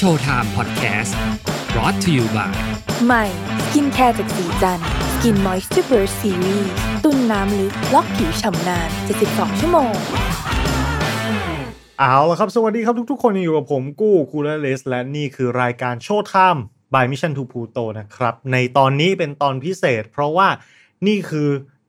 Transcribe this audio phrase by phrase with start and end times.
[0.00, 1.16] Showtime Podcast
[1.72, 2.52] brought to you by
[3.06, 3.24] ใหม่
[3.64, 4.80] สกินแคร์จากศรีจัน
[5.12, 6.70] ทร์ Skin Moisture Burst Series
[7.04, 8.88] ตุนน้ำลึกล็อกผิวฉ่ำนาน
[9.24, 9.92] 72 ชั่วโมง
[11.98, 16.62] เอาละครับ สวัสดีครับทุกๆ คนยังอยู่กับผมกู้คูลเลสและนี่คือรายการโชว์ไทม์
[16.94, 20.48] by Mission to Pluto นะครับ ในตอนนี้เป็นตอนพิเศษ เพราะว่า
[21.06, 21.48] นี่คือ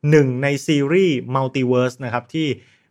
[0.10, 2.48] หนึ่งในซีรีส์ Multiverse นะครับที่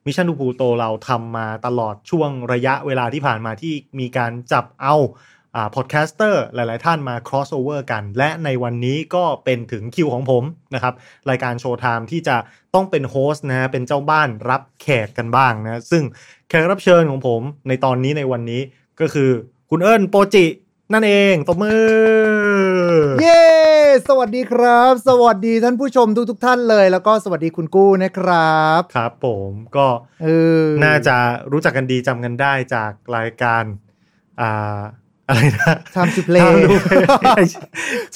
[0.08, 4.96] Mission to Pluto เราทำมาตลอดช่วงระยะเวลาที่ผ่านมาที่มีการจับเอา
[5.54, 10.42] อ่า podcaster หลาย ๆ ท่านมา crossover กัน และในวันนี้ก็เป็นถึงคิวของผม
[10.74, 10.94] นะครับ
[11.30, 12.36] รายการ Showtime ที่จะ
[12.74, 16.02] ต้องเป็น host นะฮะเป็นเจ้าบ้านรับแขกกันบ้างนะ ซึ่ง
[16.48, 18.60] แขกรับเชิญของผมในตอนนี้ในวันนี้
[19.00, 19.30] ก็คือ
[19.70, 20.46] คุณเอิญโปจิ
[20.92, 21.84] นั่นเองตบมือ
[23.22, 23.47] เย้
[24.06, 29.86] สวัสดีครับ สวัสดีท่านผู้ชมทุกท่านเลย แล้วก็สวัสดีคุณกู้นะครับ ครับ ผมก็
[30.22, 30.28] เอ
[30.62, 31.16] อน่าจะ
[31.52, 33.64] รู้จักกันดีจำกันได้จากรายการ
[34.40, 34.80] อ่า
[35.28, 36.76] อะไรนะ Time to play Time to
[37.22, 37.44] Play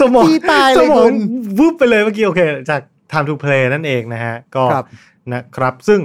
[0.00, 1.14] สมองพี่ตายเลยสมอคุงณ
[1.58, 4.86] วูบไปเลยเมื่อกี้โอเค จาก Time to Play นั่นเองนะฮะ ก็ครับ
[5.32, 6.00] นะครับ ซึ่ง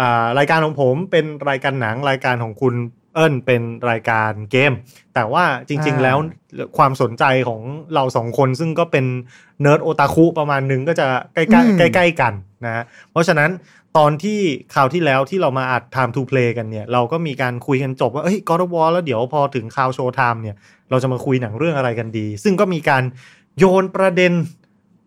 [0.00, 2.74] อ่ารายการของผมเป็นรายการหนังรายการของคุณ
[3.14, 4.72] เอิญเป็นรายการเกม
[5.14, 6.18] แต่ว่าจริงๆอ่าแล้ว
[6.76, 7.60] ความสนใจของ
[7.94, 9.04] เราสองคนซึ่งก็เป็น
[9.60, 12.32] เนิร์ดโอตาคุประมาณหนึ่งก็จะใกล้อืมๆใกล้ๆกัน
[12.64, 13.50] นะฮะเพราะฉะนั้น
[13.96, 14.40] ตอนที่
[14.74, 20.56] คราวที่แล้วที่เรามาอัด Time to Play กันเนี่ย เราก็มีการคุยกันจบว่าเอ้ย God of War แล้วเดี๋ยวพอถึงคราวโชว์ไทม์เนี่ย
[20.90, 23.02] เราจะมาคุยหนังเรื่องอะไรกันดี ซึ่งก็มีการ
[23.58, 24.32] โยนประเด็น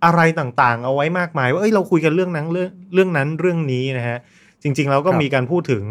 [0.06, 4.18] อะไรต่างๆ เอาไว้มากมาย ว่าเอ้ยเราคุยกันเรื่องนั้นเรื่องเรื่องนั้นเรื่องนี้นะฮะ
[4.64, 5.84] จริงๆแล้วก็ครับมีการพูดถึง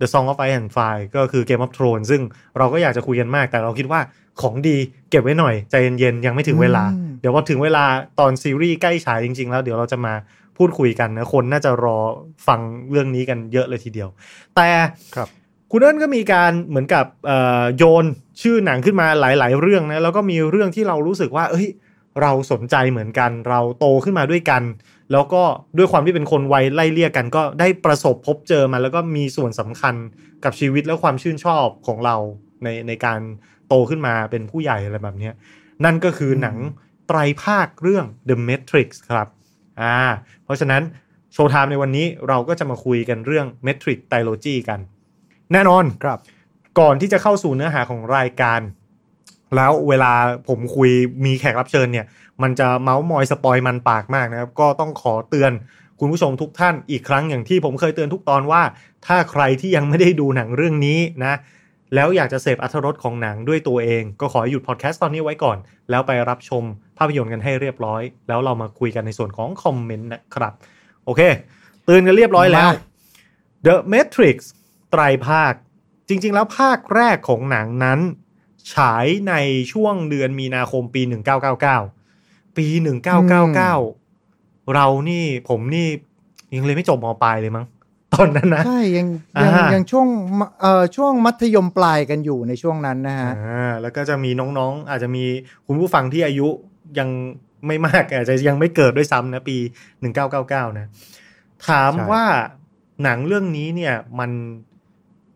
[0.00, 2.22] The Song of Ice and Fire ก็คือ Game of Thrones ซึ่ง
[2.58, 4.00] เราก็อยากจะคุยกันมาก แต่เราคิดว่า
[4.42, 4.76] ของดี
[5.10, 7.84] เก็บไว้หน่อย ใจเย็นๆ ยังไม่ถึงเวลาอืมเดี๋ยวพอถึงเวลา
[8.20, 10.14] ตอนซีรีส์ใกล้ฉายจริงๆ แล้วเดี๋ยวเราจะมา
[10.58, 11.98] พูดคุยกันนะ คนน่าจะรอ
[12.46, 14.08] ฟังเรื่องนี้กันเยอะเลยทีเดียว
[14.56, 14.68] แต่
[15.16, 15.28] ครับ
[15.72, 18.04] คุณเอิญก็มีการเหมือนกับเอ่อโยน
[18.42, 21.68] ชื่อหนังขึ้นมาหลาย ๆ เรื่องนะแล้วก็มีเรื่องที่เรารู้สึกว่า เอ้ย
[22.22, 24.62] เราสนใจเหมือนกัน เราโตขึ้นมาด้วยกัน
[25.12, 25.42] แล้วก็
[25.76, 29.94] ด้วยความที่เป็นคนวัยไล่เลี่ยกันก็ได้ประสบพบเจอมา แล้วก็มีส่วนสำคัญ
[30.44, 32.16] กับชีวิตและความชื่นชอบของเรา
[32.64, 33.20] ในในการ
[33.68, 35.34] โตขึ้นมาเป็นผู้ใหญ่อะไรแบบเนี้ย
[35.84, 36.56] นั่นก็คือหนัง
[37.08, 39.28] ไตรภาคเรื่อง The Matrix ครับ
[39.80, 39.96] อ่า
[40.44, 40.82] เพราะฉะนั้น
[41.32, 44.80] โชว์ไทม์ในวันนี้เราก็จะมาคุยกันเรื่อง Matrix Trilogy กัน
[45.52, 46.18] แน่นอนครับ
[46.80, 48.60] ก่อนที่จะเข้าสู่เนื้อหาของรายการ
[49.56, 50.12] แล้วเวลา
[50.48, 50.90] ผมคุย
[51.24, 52.06] มีแขกรับเชิญเนี่ย
[52.42, 55.52] มันจะเมาส์มอยสปอยมันปากมากนะครับ ก็ต้องขอเตือน
[56.00, 58.62] คุณผู้ชมทุกท่านอีกครั้งอย่างที่ผมเคยเตือนทุกตอนว่า
[59.06, 61.34] ถ้าใครที่ยังไม่ได้ดูหนังเรื่องนี้นะ
[61.94, 65.56] แล้วอยากจะเสพอรรถรสของหนังด้วยตัวเอง ก็ขอหยุดพอดแคสต์ตอนนี้ไว้ก่อน
[65.90, 66.62] แล้วไปรับชม
[66.98, 70.52] ภาพยนตร์กันให้เรียบร้อย แล้วเรามาคุยกันในส่วนของคอมเมนต์นะครับ
[71.04, 71.20] โอเค
[71.84, 72.70] เตือนกันเรียบร้อยแล้ว
[73.66, 74.36] The Matrix
[74.90, 75.52] ไตรภาค
[76.08, 78.00] จริง ๆ แล้วภาคแรกของหนังนั้น
[78.74, 79.34] ฉายใน
[79.72, 81.99] ช่วงเดือนมีนาคมปี 1999
[82.56, 82.66] ปี
[83.48, 85.86] 1999เรานี่ผมนี่
[86.54, 87.66] ยังเลยนไม่จบมปลายเลยมั้ง
[88.14, 89.08] ตอนนั้นนะใช่ยัง
[89.42, 90.06] ยังอ่ายัยังช่วง
[90.38, 95.24] มเอ่อช่วงมัธยมปลายกันอยู่ในช่วงนั้นนะฮะอ่าแล้วก็จะมีน้องๆ อาจจะมี
[95.66, 96.48] คุณผู้ฟังที่อายุ
[96.98, 97.08] ยัง
[97.66, 99.56] ไม่มากอาจจะยังไม่เกิดด้วยซ้ำนะปี
[100.18, 100.86] 1999นะ
[101.68, 102.24] ถามใช่ว่า
[103.02, 104.30] หนังเรื่องนี้เนี่ยมัน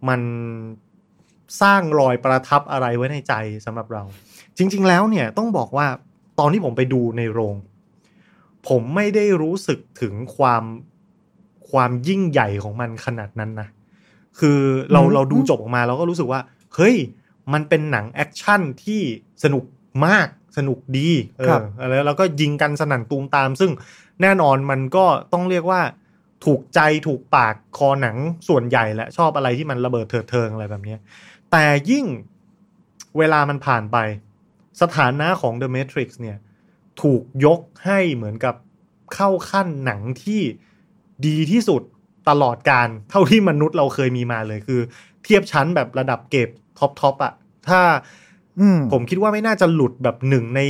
[0.09, 0.21] มัน
[1.63, 3.35] สร้างรอยประทับอะไรไว้ในใจ
[3.67, 4.03] สำหรับเรา
[4.59, 5.87] จริง ๆ แล้วเนี่ยต้องบอกว่า
[6.39, 7.57] ตอนที่ผมไปดูในโรง
[8.69, 10.65] ผมไม่ได้รู้สึกถึงความ
[11.71, 13.69] ความยิ่งใหญ่ของมันขนาดนั้นนะ
[14.39, 14.59] คือ
[14.93, 16.41] เราอืมเราดูจบออกมาเราก็รู้สึกว่า
[16.75, 16.97] เฮ้ย
[17.53, 19.01] มันเป็นหนังแอคชั่นที่
[19.45, 19.65] สนุก
[20.07, 23.71] มากสนุกดีเออครับแล้วเราก็ยิงกันสนั่นตูมตาม ซึ่ง
[24.23, 25.81] แน่นอนมันก็ต้องเรียกว่า
[26.45, 28.17] ถูกใจถูกปากคอหนัง
[28.49, 30.99] ส่วนใหญ่แหละชอบอะไรที่มันระเบิดเถิดเทิงอะไรแบบเนี้ย
[31.51, 32.05] แต่ยิ่ง
[33.19, 33.97] เวลามันผ่านไป
[34.81, 36.37] สถานะของ The Matrix เนี่ย
[37.03, 38.55] ถูกยกให้เหมือนกับ
[39.15, 40.41] เข้าขั้นหนังที่
[41.27, 41.83] ดีที่สุด
[42.29, 44.81] ตลอดการเท่าที่มนุษย์เราเคยมีมาเลยคือ
[45.25, 46.49] เทียบชั้นแบบระดับเก็บ
[46.79, 47.33] ท็อปท็อปอะ
[47.69, 47.81] ถ้า
[48.61, 50.61] อืมผมคิดว่าไม่น่าจะหลุดแบบหนึ่งใน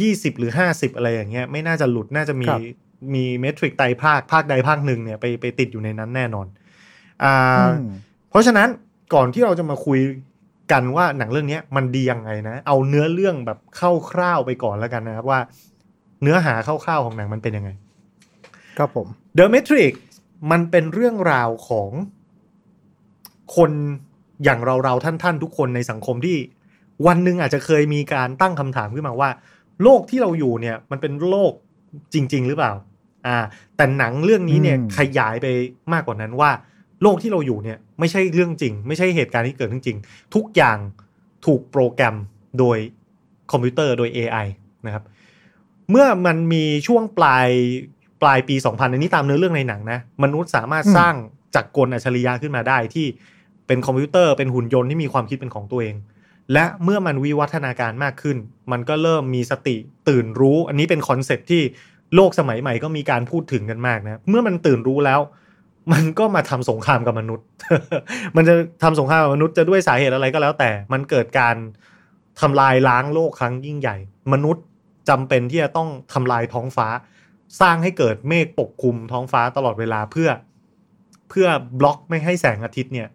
[0.00, 2.60] ยี่สิบหรือห้าสิบอะไรอย่างเงี้ย ไม่น่าจะหลุดน่าจะมีครับ
[3.14, 6.46] มีเมทริกไตรภาคภาคใดภาคหนึ่งเนี่ยไปไปติดอยู่ในนั้นแน่นอน
[7.24, 7.90] อ่าอืม
[8.30, 8.68] เพราะฉะนั้น
[9.14, 9.98] ก่อนที่เราจะมาคุย
[10.72, 13.58] กันว่าหนังเรื่องเนี้ยมันดียังไงนะ เอาเนื้อเรื่องแบบ
[14.10, 15.40] คร่าวๆไปก่อนแล้วกันนะครับว่า
[16.22, 17.70] เนื้อหาคร่าวๆของหนังมันเป็นยังไง
[18.78, 19.06] ครับผม
[19.38, 19.92] The Matrix
[20.50, 21.90] มันเป็นเรื่องราวของ
[23.56, 23.70] คน
[24.44, 26.36] อย่างเราเราๆท่านท่านๆทุกคนในสังคมที่
[27.06, 29.30] วันหนึ่งอาจจะเคยมีการตั้งคำถามขึ้นมาว่า
[29.82, 31.52] โลกที่เราอยู่เนี่ย มันเป็นโลก
[32.14, 32.72] จริง ๆ หรือเปล่า
[33.26, 33.36] อ่า
[33.76, 35.46] แต่หนังเรื่องนี้เนี่ยอืมขยายไป
[35.92, 36.50] มากกว่านั้นว่า
[37.02, 39.98] โลกที่เราอยู่เนี่ยไม่ใช่เรื่องจริง ไม่ใช่เหตุการณ์ที่เกิดขึ้นจริง
[40.34, 40.78] ทุกอย่าง
[41.46, 42.16] ถูกโปรแกรม
[42.58, 42.78] โดย
[43.52, 44.46] คอมพิวเตอร์โดย AI
[44.86, 45.04] นะครับ
[45.90, 47.48] เมื่อมันมีช่วงปลาย
[48.22, 51.14] ปลายปี 2000 อันนี้ตามเนื้อเรื่องในหนังนะ มนุษย์สามารถอืมสร้าง
[51.54, 53.06] จักรกลอัจฉริยะขึ้นมาได้ที่
[53.66, 55.94] เป็นคอมพิวเตอร์เป็นหุ่นยนต์ที่มีความคิดเป็นของตัวเอง
[56.52, 58.36] และเมื่อมันวิวัฒนาการมากขึ้น
[58.72, 59.76] มันก็เริ่มมีสติ
[60.08, 61.62] ตื่นรู้ อันนี้เป็นคอนเซ็ปต์ที่
[62.14, 65.20] โลกสมัยใหม่ก็มีการพูดถึงกันมากนะ เมื่อมันตื่นรู้แล้ว
[65.92, 67.46] มันก็มาทำสงครามกับมนุษย์
[68.36, 71.56] มันจะทำสงครามกับมนุษย์จะด้วยสาเหตุอะไรก็แล้วแต่ มันเกิดการ
[72.40, 73.96] ทำลายล้างโลกครั้งยิ่งใหญ่
[74.32, 74.64] มนุษย์
[75.08, 76.88] จำเป็นที่จะต้องทำลายท้องฟ้า
[77.60, 80.28] สร้างให้เกิดเมฆปกคลุมท้องฟ้าตลอดเวลาเพื่อ
[81.30, 81.48] เพื่อ
[81.78, 83.08] บล็อกไม่ให้แสงอาทิตย์เนี่ย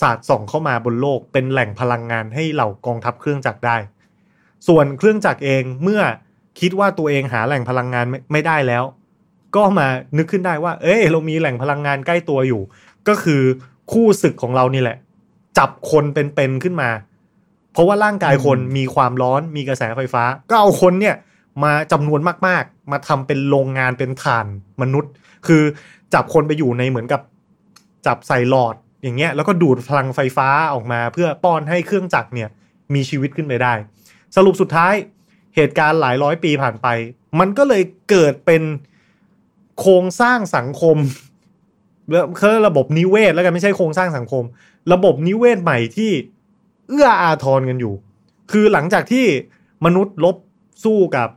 [0.00, 3.76] สาดส่องเข้ามาบนโลกเป็นแหล่งพลังงานให้เหล่ากองทัพเครื่องจักรได้
[4.68, 6.02] ส่วนเครื่องจักรเองเมื่อ
[6.60, 8.84] คิดว่าตัวเองหาแหล่งพลังงานไม่ไม่ได้แล้ว
[9.56, 12.62] ก็มานึกขึ้นได้ว่า เอ้ย เรามีแหล่งพลังงานใกล้ตัวอยู่
[13.08, 13.42] ก็คือ
[13.92, 14.96] คู่ศึกของเรานี่แหละ
[15.58, 16.90] จับคนเป็นๆขึ้นมา
[17.72, 21.16] เพราะว่าร่างกายคนมีความร้อนมีกระแสไฟฟ้า ก็เอาคนเนี่ย
[21.64, 24.46] มาจำนวนมากๆ มาทำเป็นโรงงานเป็นฐาน
[24.82, 25.12] มนุษย์
[25.46, 25.62] คือ
[26.14, 27.20] จับคนไปอยู่ในเหมือนกับ
[28.06, 32.48] จับใส่หลอดอย่างเงี้ยแล้วก็ดูดพลังไฟฟ้าออกมา เพื่อป้อนให้เครื่องจักรเนี่ย
[32.94, 33.74] มีชีวิตขึ้นไปได้
[34.36, 34.94] สรุปสุดท้าย
[35.56, 36.86] เหตุการณ์หลายร้อยปีผ่านไป
[37.40, 38.62] มันก็เลยเกิดเป็น
[39.80, 40.96] โครงสร้างสังคม
[42.10, 44.44] แล้วคือระบบนิเวศแล้วกันไม่ใช่โครงสร้างสังคม
[44.92, 46.10] ระบบนิเวศใหม่ที่
[46.88, 47.94] เอื้ออาทรกันอยู่
[48.52, 49.26] คือหลังจากที่
[49.84, 50.36] มนุษย์ลบ
[50.84, 51.28] สู้กับ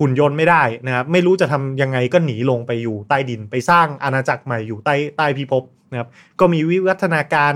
[0.00, 6.08] หุ่นยนต์ไม่ได้นะครับ ไม่รู้จะทำยังไงก็หนีลงไปอยู่ใต้ดินไปสร้างอาณาจักรใหม่อยู่ใต้ใต้พิภพนะครับ
[6.40, 7.54] ก็มีวิวัฒนาการ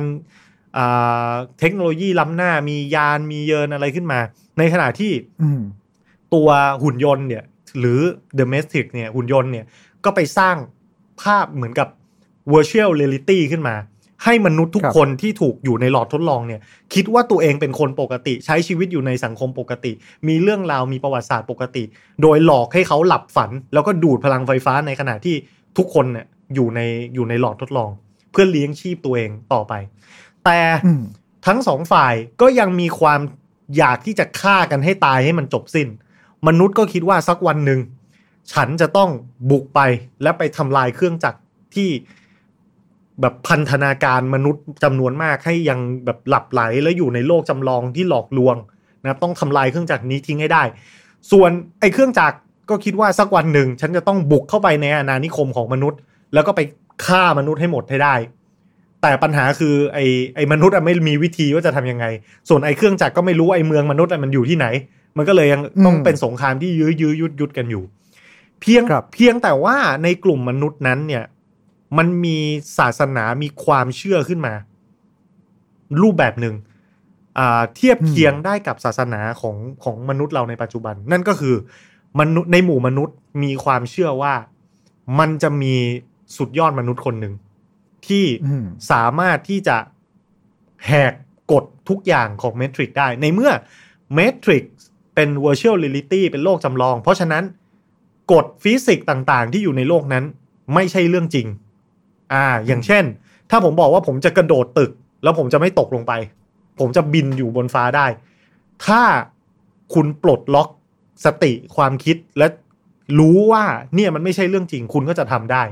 [0.76, 4.20] อ่าเทคโนโลยีล้ำหน้ามียานมีเยินอะไรขึ้นมา
[4.58, 5.60] ในขณะที่อืม
[6.34, 6.48] ตัว
[6.82, 7.44] หุ่นยนต์เนี่ย
[7.78, 8.00] หรือ
[8.40, 9.64] domestic เนี่ยหุ่นยนต์เนี่ย
[10.04, 10.56] ก็ไปสร้าง
[11.22, 11.88] ภาพเหมือนกับ
[12.52, 13.76] virtual reality ขึ้นมา
[14.24, 16.60] ให้มนุษย์ทุกคนที่ถูกอยู่ในหลอดทดลองเนี่ย
[16.94, 19.92] คิดว่าตัวเองเป็นคนปกติ ใช้ชีวิตอยู่ในสังคมปกติ
[20.28, 21.84] มีเรื่องราวมีประวัติศาสตร์ปกติ
[22.22, 25.36] โดยหลอกให้เขาหลับฝัน แล้วก็ดูดพลังไฟฟ้าในขณะที่
[25.78, 26.80] ทุกคนเนี่ยอยู่ใน
[27.14, 27.90] อยู่ในหลอดทดลอง
[28.30, 29.72] เพื่อเลี้ยงชีพตัวเองต่อไป
[30.44, 30.60] แต่
[31.46, 33.20] ทั้งสองฝ่ายก็ยังมีความ
[33.76, 35.88] อยากที่จะฆ่ากันให้ตายให้มันจบสิ้น
[36.46, 37.80] มนุษย์ก็คิดว่าสักวันหนึ่ง
[38.52, 39.10] ฉันจะต้อง
[39.50, 39.80] บุกไป
[40.22, 41.38] และไปทำลายเครื่องจักร
[41.74, 41.88] ที่
[43.20, 48.56] แบบพันธนาการมนุษย์จำนวนมากให้ยังแบบหลับไหลแล้วอยู่ในโลกจำลองที่หลอกลวง
[49.02, 50.62] นะครับต้องทำลายเครื่องจักรนี้ทิ้งให้ได้
[51.32, 51.50] ส่วน
[51.80, 52.36] ไอ้เครื่องจักร
[52.70, 55.98] ก็คิดว่าสักวันหนึ่ง ฉันจะต้องบุกเข้าไปในอาณานิคมของมนุษย์
[56.34, 56.60] แล้วก็ไป
[57.04, 58.14] ฆ่ามนุษย์ให้หมดให้ได้
[59.02, 60.04] แต่ปัญหาคือไอ้
[60.34, 62.04] ไอ้มนุษย์อะไม่มีวิธีว่าจะทำยังไง
[62.48, 64.66] ส่วนไอ้เครื่องจักรก็ไม่รู้ไอ้เมืองมนุษย์อะมันอยู่ที่ไหน
[65.16, 67.82] มันก็เลยยังต้องเป็นสงครามที่ยื้อยื้อยุดยุดกันอยู่
[68.64, 71.24] เพียงครับเพียงแต่ว่าในกลุ่มมนุษย์นั้นเนี่ย
[71.98, 72.38] มันมี
[72.78, 74.54] ศาสนามีความเชื่อขึ้นมา
[76.02, 76.54] รูปแบบหนึ่ง
[77.38, 81.54] อ่าเทียบเคียงได้กับศาสนาของของมนุษย์เราในปัจจุบัน นั่นก็คือ
[82.20, 84.34] มนุษย์ในหมู่มนุษย์มีความเชื่อว่า
[85.18, 85.74] มันจะมี
[86.36, 87.34] สุดยอดมนุษย์คนหนึ่ง
[88.06, 89.76] ที่อืมสามารถที่จะ
[90.86, 91.12] แหก
[91.52, 93.52] กฎทุกอย่างของ Matrix ได้ ในเมื่อ
[94.18, 94.64] Matrix
[95.14, 97.44] เป็น virtual reality เป็นโลกจำลอง เพราะฉะนั้น
[98.32, 100.24] กฎฟิสิกส์ต่างๆ ที่อยู่ในโลกนั้น
[100.74, 101.46] ไม่ใช่เรื่องจริง
[102.32, 103.04] อ่า อย่างเช่น
[103.50, 104.90] ถ้าผมบอกว่าผมจะกระโดดตึก
[105.22, 106.12] แล้วผมจะไม่ตกลงไป
[106.80, 108.06] ผมจะบินอยู่บนฟ้าได้
[108.86, 109.02] ถ้า
[109.94, 110.68] คุณปลดล็อก
[111.24, 112.46] สติความคิดและ
[113.18, 113.64] รู้ว่า
[113.94, 115.62] เนี่ยมันไม่ใช่เรื่องจริง คุณก็จะทำได้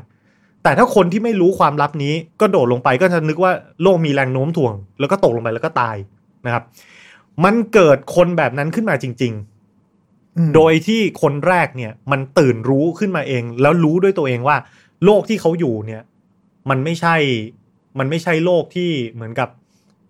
[0.62, 5.96] แต่ถ้าคนที่ไม่รู้ความลับนี้ก็โดดลงไปก็จะนึกว่าโลกมีแรงโน้มถ่วง แล้วก็ตกลงไปแล้วก็ตาย
[6.46, 6.64] นะครับ
[7.44, 9.51] มันเกิดคนแบบนั้นขึ้นมาจริง ๆ
[10.54, 14.56] โดยที่คนแรกเนี่ย มันตื่นรู้ขึ้นมาเอง แล้วรู้ด้วยตัวเองว่า
[15.04, 16.02] โลกที่เขาอยู่เนี่ย
[16.70, 17.16] มันไม่ใช่
[17.98, 19.48] มันไม่ใช่โลกที่เหมือนกับ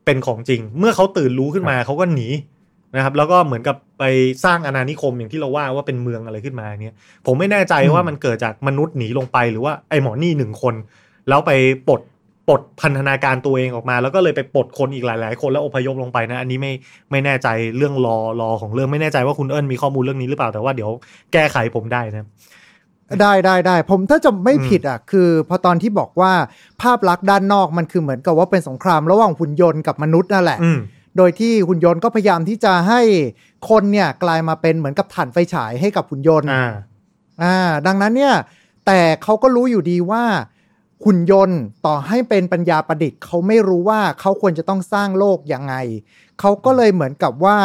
[0.05, 2.29] เป็นของจริง เมื่อเขาตื่นรู้ขึ้นมาเขาก็หนี
[2.97, 4.05] นะครับ แล้วก็เหมือนกับไป
[4.45, 6.95] สร้างอาณานิคมอย่างที่เราว่าว่าเป็นเมืองอะไรขึ้นมาเนี่ย
[7.27, 10.75] ผมไม่แน่ใจอืมว่ามันเกิดจากมนุษย์หนีลงไปหรือว่าไอ้หมอนี่หนึ่งคน
[11.29, 11.51] แล้วไป
[11.89, 12.01] ปลด
[12.49, 16.73] ปลดพันธนาการตัวเองออกมา แล้วก็เลยไปปลดคนอีกหลาย ๆ คนแล้วอพยพลงไปนะ อันนี้ไม่
[17.11, 20.91] ไม่แน่ใจเรื่องรอรอของเรื่องไม่แน่ใจว่าคุณเอิญมีข้อมูลเรื่องนี้หรือเปล่าแต่ว่าเดี๋ยว
[21.33, 22.27] แก้ไขผมได้นะ
[23.21, 26.33] ได้ได้ได้ผมถ้าจะไม่อืมผิดอะคือพอตอนที่บอกว่า
[26.83, 30.79] ภาพลักษณ์ด้านนอกมันคือเหมือนกับว่าเป็นสงครามระหว่างหุ่นยนต์กับมนุษย์นั่นแหละอืม
[31.17, 33.01] โดยที่หุ่นยนต์ก็พยายามที่จะให้
[33.69, 36.71] คนเนี่ยกลายมาเป็นเหมือนกับถ่านไฟฉายให้กับหุ่นยนต์อ่า
[37.43, 37.57] อ่า
[37.87, 38.35] ดังนั้นเนี่ย
[38.87, 40.23] แต่เขาก็รู้อยู่ดีว่า
[41.05, 45.75] หุ่นยนต์ต่อให้เป็นปัญญาประดิษฐ์เขาไม่รู้ว่าเขาควรจะต้องสร้างโลกยังไง
[46.41, 47.59] เขาก็เลยเหมือนกับว่า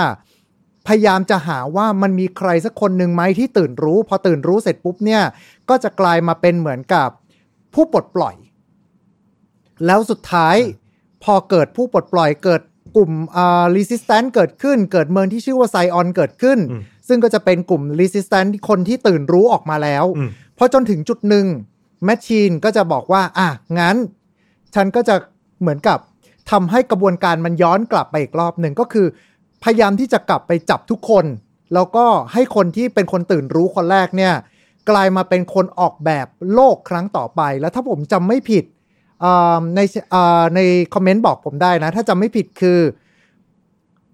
[0.88, 5.24] พยายามจะหาว่ามันมีใครสักคนหนึ่งไหมที่ตื่นรู้ พอตื่นรู้เสร็จปุ๊บเนี่ย
[5.70, 7.10] ก็จะกลายมาเป็นเหมือนกับ
[7.74, 8.36] ผู้ปลดปล่อย
[9.86, 10.56] แล้วสุดท้าย
[11.24, 12.62] พอเกิดผู้ปลดปล่อยเกิด
[12.96, 21.46] กลุ่มอ่า resistance เกิดขึ้น เกิดเมืองที่ชื่อว่าไซออนเกิดขึ้นอืมซึ่งก็จะเป็นกลุ่ม resistance ที่คนที่ตื่นรู้ออกมาแล้วอืมพอจนถึงจุดหนึ่ง
[22.06, 23.50] แมชชีนก็จะบอกว่า อะ
[23.80, 23.96] งั้น
[24.76, 25.16] ฉันก็จะ
[25.62, 26.00] เหมือนกับ
[26.52, 29.08] ทำให้กระบวนการมันย้อนกลับไปอีกรอบหนึ่งก็คือ
[29.64, 31.26] พยายามที่จะกลับไปจับทุกคน
[31.74, 34.34] แล้วก็ให้คนที่เป็นคนตื่นรู้คนแรกเนี่ย
[34.90, 38.66] กลายมาเป็นคนออกแบบโลกครั้งต่อไป แล้วถ้าผมจำไม่ผิด
[39.24, 39.80] อ่าใน
[40.14, 40.60] อ่าใน
[40.94, 42.80] คอมเมนต์บอกผมได้นะ ถ้าจำไม่ผิดคือ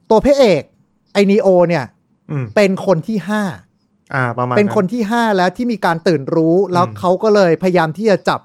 [0.09, 0.63] ตัวพระเอก
[1.13, 1.85] ไอนีโอเนี่ย
[2.31, 3.43] อืมเป็นคนที่ห้า
[4.15, 8.41] อ่าประมาณเป็นคนที่ 5 แล้วที่มีการตื่นรู้ แล้วเขาก็เลยพยายามที่จะจับ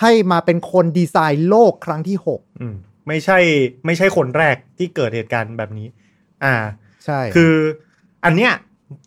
[0.00, 2.16] ให้มาเป็นคนดีไซน์โลกครั้งที่
[2.60, 2.74] อืม
[3.08, 3.38] ไม่ใช่
[3.86, 5.86] ไม่ใช่คนแรกที่เกิดเหตุการณ์แบบนี้
[6.44, 7.54] อ่า6ใช่ คือ
[8.24, 8.52] อันเนี้ย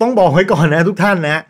[0.01, 1.43] ต้องบอกไว้ก่อนนะทุกท่านนะ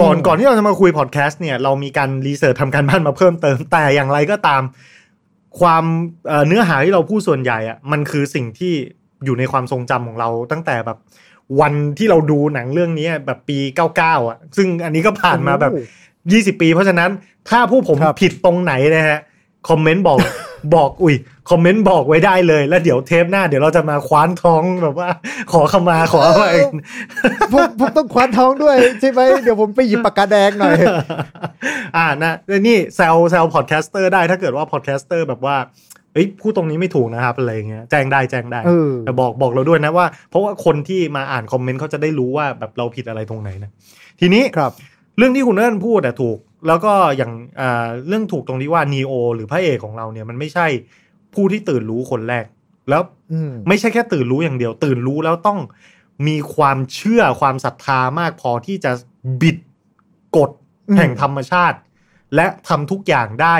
[0.00, 4.62] ก่อนอืมก่อนที่เราจะมาคุยพอดแคสต์เนี่ยเรามีการรีเสิร์ชทำการบ้านมาเพิ่มเติม แต่อย่างไรก็ตาม
[5.60, 5.84] ความ
[6.28, 8.72] เอ่อเนื้อหาที่เราพูดส่วนใหญ่อะมันคือสิ่งที่
[9.24, 10.98] อยู่ในความทรงจำของเราตั้งแต่แบบ
[11.60, 13.58] วันที่เราดูหนังเรื่องนี้แบบปี
[13.94, 15.72] 99 อะ ซึ่งอันนี้ก็ผ่านมาแบบ
[16.56, 17.10] 20 ปี เพราะฉะนั้น
[17.48, 19.18] ถ้าผู้ผมครับผิดตรงไหนนะฮะ
[19.68, 20.18] คอมเมนต์บอก
[20.74, 21.14] บอกอุ้ย
[21.50, 25.08] คอมเมนต์บอกไว้ได้เลย แล้วเดี๋ยวเทปหน้าเดี๋ยวเราจะมาคว้านท้องแบบว่า
[25.52, 26.46] ขอขมาขออะไร
[27.52, 30.76] ผมผมต้องคว้านท้องด้วยใช่ไหมเดี๋ยวผมไปหยิบปากกาแดงหน่อย
[31.96, 35.56] อ่านะแล้วนี่แซลแซล podcaster ได้ถ้าเกิดว่า podcaster แบบว่า
[36.16, 43.70] เอ้ยพูดตรงนี้ไม่ถูกนะครับอะไรอย่างเงี้ยแจ้งได้แจ้งได้เออแต่บอกบอกเราด้วยนะว่า เพราะว่าคนที่มาอ่านคอมเมนต์เขาจะได้รู้ว่าแบบเราผิดอะไรตรงไหนนะ
[44.20, 44.72] ทีนี้ครับ
[45.18, 50.66] เรื่องที่คุณเอิญพูดอะถูก แล้วก็อย่างอ่าเรื่องถูกตรงที่ว่านีโอหรือพระเอกของเราเนี่ยมันไม่ใช่
[51.34, 52.44] ผู้ที่ตื่นรู้คนแรก
[52.90, 55.58] แล้วอืมไม่ใช่แค่ตื่นรู้อย่างเดียว ตื่นรู้แล้วต้อง
[56.28, 58.92] มีความเชื่อความศรัทธามากพอที่จะ
[59.42, 59.56] บิด
[60.36, 60.50] กฎ
[60.88, 61.78] อืมแห่งธรรมชาติ
[62.34, 63.56] และทำทุกอย่างได้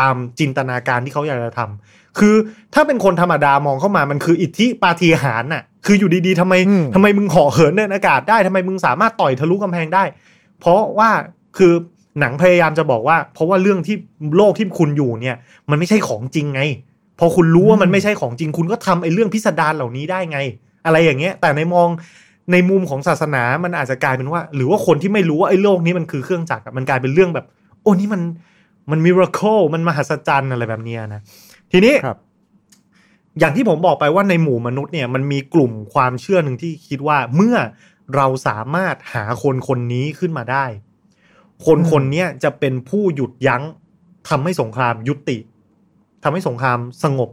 [0.00, 2.34] ตามจินตนาการที่เขาอยากจะทำคือ
[2.74, 10.04] ถ้าเป็นคนธรรมดามองเข้ามามันคืออิทธิปาฏิหาริย์น่ะ คืออยู่ดีๆทำไมอืมทำไมมึงเหาะเหินเดินอากาศได้ทำไมมึงสามารถต่อยทะลุกำแพงได้
[10.60, 11.10] เพราะว่า
[11.58, 11.72] คือ
[12.20, 13.96] หนังพยายามจะบอกว่า เพราะว่าเรื่องที่
[14.36, 15.36] โลกที่คุณอยู่เนี่ย
[15.70, 16.62] มันไม่ใช่ของจริงไง
[17.18, 20.38] พอคุณรู้ว่ามันไม่ใช่ของจริง คุณก็ทำไอ้เรื่องพิสดารเหล่านี้ได้ไง
[20.86, 21.88] อะไรอย่างเงี้ย แต่ในมอง
[22.52, 27.46] ในมุมของศาสนามันอาจจะกลายเป็นว่า หรือว่าคนที่ไม่รู้ว่าไอ้โลกนี้มันคือเครื่องจักรอะมันกลายเป็นเรื่องแบบ
[27.82, 28.20] โอ้นี่มัน
[28.90, 31.20] มันมิราเคิลมันมหัศจรรย์อะไรแบบเนี้ยนะ
[31.72, 32.18] ทีนี้ครับ
[33.38, 37.56] อย่างที่ผมบอกไปว่าในหมู่มนุษย์เนี่ยมันมีกลุ่มความเชื่อหนึ่งที่คิดว่าเมื่อ
[38.16, 40.66] เราสามารถหาคนคนนี้ขึ้นมาได้
[41.66, 43.62] คนอืมคนเนี้ยจะเป็นผู้หยุดยั้ง
[44.28, 45.38] ทำให้สงครามยุติ
[46.22, 47.30] ทำให้สงครามสงบ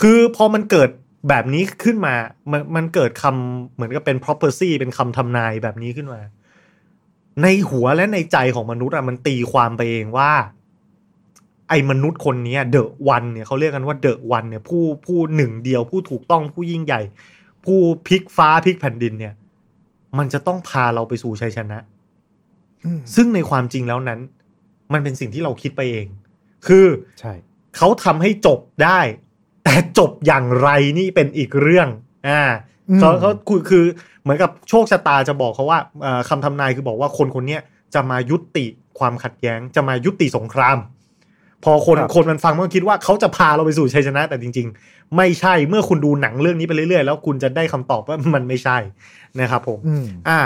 [0.00, 0.90] คือพอมันเกิด
[1.28, 2.14] แบบนี้ขึ้นมา
[2.52, 6.20] มันมันเกิดคำเหมือนกับเป็น prophecy เป็นคำทำนายแบบนี้ขึ้นมา
[7.42, 10.32] ในหัวและในใจของมนุษย์อะมันตีความไปเองว่า
[11.68, 17.00] ไอ้มนุษย์คนเนี้เดอะวันเนี่ยเขาเรียกกันว่าเดอะวันเนี่ยผู้ผู้หนึ่งเดียวผู้ถูกต้องผู้ยิ่งใหญ่
[17.64, 19.34] ผู้พลิกฟ้าพลิกแผ่นดินเนี่ย
[20.18, 21.78] มันจะต้องพาเราไปสู่ชัยชนะ
[22.84, 24.20] อืมซึ่งในความจริงแล้วนั้น
[24.92, 26.06] มันเป็นสิ่งที่เราคิดไปเอง
[26.66, 26.86] คือ
[27.20, 27.32] ใช่
[27.76, 29.00] เขาทำให้จบได้
[29.64, 30.68] แต่จบอย่างไร
[30.98, 31.88] นี่เป็นอีกเรื่อง
[32.28, 32.42] อ่า
[32.90, 33.84] อืมเขาเขาคือคือ
[34.19, 37.60] เห มือนกับโชคชะตาจะบอกเขาว่าเอ่อคำทำนายคือบอกว่าคนคนเนี้ย
[37.94, 38.66] จะมายุติ
[38.98, 40.78] ความขัดแย้ง จะมายุติสงคราม
[41.64, 48.78] พอคนครับคนมันฟังมันก็คิดว่าเขาจะพาเราไปสู่ชัยชนะ แต่จริง ๆ ไม่ใช่เมื่อคุณดูหนังเรื่องนี้ไปเรื่อยๆ แล้วคุณจะได้คำตอบว่ามันไม่ใช่
[49.40, 50.38] นะครับผมอืมอ่า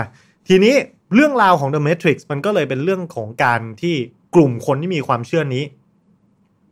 [0.49, 0.75] ทีนี้
[1.15, 3.95] เรื่องราวของ The Matrix มันก็เลยเป็นเรื่องของการที่
[4.35, 5.65] กลุ่มคนที่มีความเชื่อนี้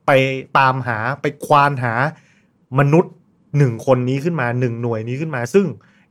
[0.07, 0.11] ไป
[0.59, 1.95] ตามหาไปควานหา
[2.79, 3.13] มนุษย์
[3.59, 5.67] หนึ่งคนนี้ขึ้นมาหนึ่งหน่วยนี้ขึ้นมา ซึ่ง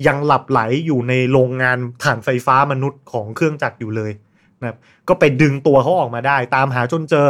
[0.08, 4.12] ยังหลับไหลอยู่ในโรงงานถ่านไฟฟ้ามนุษย์ของเครื่องจักรอยู่เลย
[4.60, 4.77] นะครับ
[5.08, 7.27] ก็ไปดึงตัวเขาออกมาได้ ตามหาจนเจอ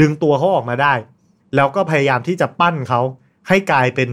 [0.00, 0.94] ดึงตัวเขาออกมาได้
[1.56, 3.00] แล้วก็พยายามที่จะปั้นเขา
[3.48, 4.10] ให้กลายเป็น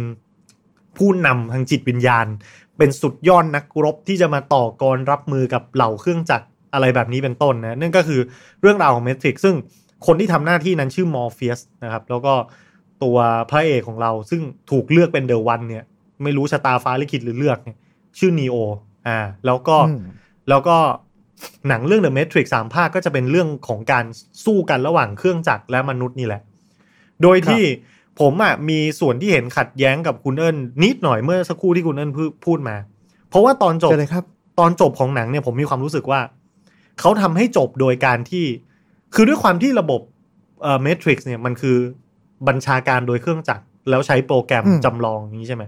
[0.98, 2.26] ผู้นำทางจิตวิญญาณ
[2.78, 8.20] เป็นสุดยอดนักรบที่จะมาต่อกรรับมือกับเหล่าเครื่องจักรอะไรแบบนี้เป็นต้นนะนั่นก็คือ
[8.62, 9.56] เรื่องราวของ Matrix ซึ่ง
[10.06, 12.34] คนที่ทำหน้าที่นั้นชื่อมอร์เฟียสนะครับ แล้วก็
[13.04, 13.18] ตัว
[13.50, 15.84] พระเอกของเราซึ่งถูกเลือกเป็น The One เนี่ย
[16.24, 17.78] ไม่รู้ชะตาฟ้าลิขิตหรือเลือกเนี่ย
[18.20, 18.56] ชื่อนีโอ
[19.08, 20.02] อ่าแล้วก็อืม
[20.50, 20.78] แล้วก็
[21.68, 24.06] หนังเรื่อง The Matrix สามภาคก็จะเป็นเรื่องของการ
[24.46, 26.42] สู้กันระหว่างเครื่องจักรและมนุษย์นี่แหละ
[27.24, 27.64] โดยที่
[28.20, 32.76] ผมอะมีส่วนที่เห็นขัดแย้งกับคุณเอิญนิดหน่อยเมื่อสักครู่ที่คุณเอิญพูพูดมา
[33.30, 34.24] เพราะว่าตอนจบเจอเลยครับ
[34.60, 36.22] ตอนจบของหนังเนี่ยผมมีความรู้สึกว่า
[37.00, 38.46] เขาทำให้จบโดยการที่
[39.14, 40.02] คือด้วยความที่ระบบ
[40.62, 41.78] เอ่อ Matrix เนี่ยมันคือ
[42.48, 45.64] บัญชาการโดยเครื่องจักรแล้วใช้โปรแกรมอืมจำลองอย่างนี้ใช่ไหม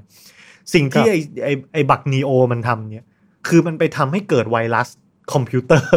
[0.74, 3.06] สิ่งที่ครับไอไอไอบักนีโอมันทำเนี่ย
[3.48, 4.88] คือมันไปทำให้เกิดไวรัส
[5.34, 5.92] คอมพิวเตอร์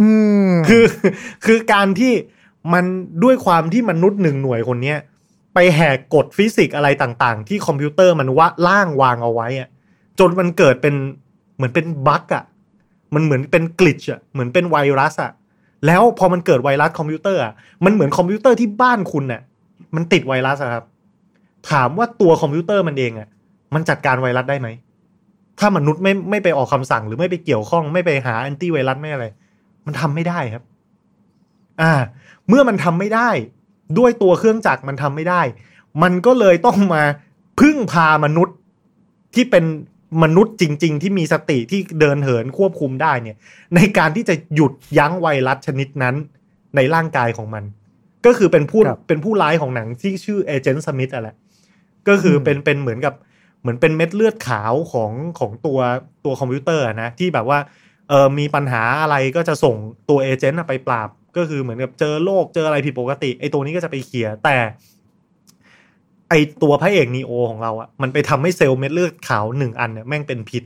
[0.00, 0.10] อื
[0.48, 0.84] มคือ
[1.44, 2.12] คือการที่
[2.74, 2.84] มัน
[3.24, 4.98] ด้วยความที่มนุษย์หนึ่งหน่วยคนเนี้ย
[5.54, 9.68] ไปแหกกฎฟิสิกส์อะไรต่าง ๆ ที่คอมพิวเตอร์มันว่าล่างวางเอาไว้อะ
[10.18, 10.94] จนมันเกิดเป็น
[11.56, 12.44] เหมือนเป็น bug อะ
[13.14, 15.32] มันเหมือนเป็น glitch อะเหมือนเป็นไวรัสอะ
[15.86, 17.52] แล้วพอมันเกิดไวรัสคอมพิวเตอร์อะ
[17.84, 19.42] มันเหมือนคอมพิวเตอร์ที่บ้านคุณน่ะ
[19.94, 20.84] มันติดไวรัสอะครับ
[21.70, 23.28] ถามว่าตัวคอมพิวเตอร์มันเองอะ
[23.74, 24.68] มันจัดการไวรัสได้ไหม
[25.58, 29.26] ถ้ามนุษย์ไม่ไม่ไปออกคำสั่งหรือไม่ไปเกี่ยวข้อง ไม่ไปหาแอนตี้ไวรัสไม่อะไร
[29.86, 30.62] มันทำไม่ได้ครับ
[31.82, 31.92] อ่า
[32.48, 33.30] เมื่อมันทำไม่ได้
[33.98, 35.42] ด้วยตัวเครื่องจักรมันทำไม่ได้
[36.02, 37.02] มันก็เลยต้องมา
[37.60, 38.56] พึ่งพามนุษย์
[39.34, 39.64] ที่เป็น
[40.22, 43.36] มนุษย์จริง ๆ ที่มีสติที่เดินเหินควบคุมได้เนี่ย
[43.74, 46.14] ในการที่จะหยุดยั้งไวรัสชนิดนั้น
[46.76, 47.64] ในร่างกายของมัน
[48.26, 51.36] ก็คือเป็นผู้ครับเป็นผู้ร้ายของหนังที่ชื่อเอเจนต์สมิธอะแหละ
[52.08, 53.14] ก็คือเป็นเป็นเหมือนกับ
[53.62, 55.78] เหมือนเป็นเม็ดเลือดขาวของของตัว
[56.24, 57.58] ตัวคอมพิวเตอร์นะที่แบบว่า
[58.08, 59.76] เออมีปัญหาอะไรก็จะส่ง
[60.08, 64.56] ตัว agent ไปปราบ ก็คือเหมือนกับเจอโรคเจออะไรผิดปกติไอตัวนี้ก็จะไปเคลียร์แต่
[66.28, 70.62] ไอตัวพระเอกนีโอของเราอะมันไปทำให้เซลล์เม็ดเลือดขาวหนึ่งอันเนี่ยแม่งเป็นพิษ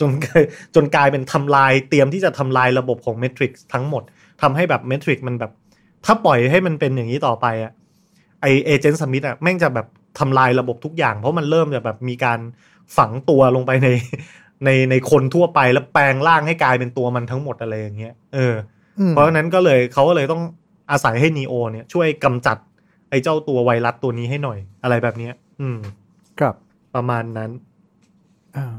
[0.00, 0.42] จนกลาย
[0.74, 4.02] จนกลายเป็นทำลายเตรียมที่จะทำลายระบบของ Matrix ทั้งหมด
[4.42, 5.52] ทำให้แบบ Matrix มันแบบ
[6.04, 7.72] ถ้าปล่อยให้มันเป็นอย่างนี้ต่อไปอะ
[8.40, 9.86] ไอเอเจนต์สมิธอะแม่งจะแบบ
[10.18, 12.38] ทำลายระบบทุกอย่าง เพราะมันเริ่มจะแบบมีการ
[12.96, 13.88] ฝังตัวลงไปใน
[14.64, 18.54] ในในคนทั่วไปแล้วแปลงร่างให้กลายเป็นตัวมันทั้งหมดอะไรอย่างเงี้ยเออ
[18.98, 20.42] อืมเพราะฉะนั้นก็เลยเขาก็เลยต้อง
[20.90, 22.58] อาศัยให้นีโอเนี่ย ช่วยกำจัด
[23.10, 25.78] ไอ้เจ้าตัวไวรัสตัวนี้ให้หน่อยอะไรแบบเนี้ย อืม
[26.38, 26.54] ครับ
[26.94, 27.50] ประมาณนั้น
[28.56, 28.76] อ่า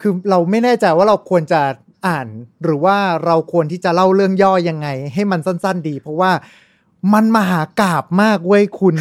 [0.00, 1.60] คือเราไม่แน่ใจว่าเราควรจะ
[2.06, 2.28] อ่าน
[2.64, 6.30] หรือว่าเราควรที่จะเล่าเรื่องย่อยังไง ให้มันสั้น ๆ ดี เพราะว่า
[7.14, 8.94] มันมหากาบมากเว้ยคุณ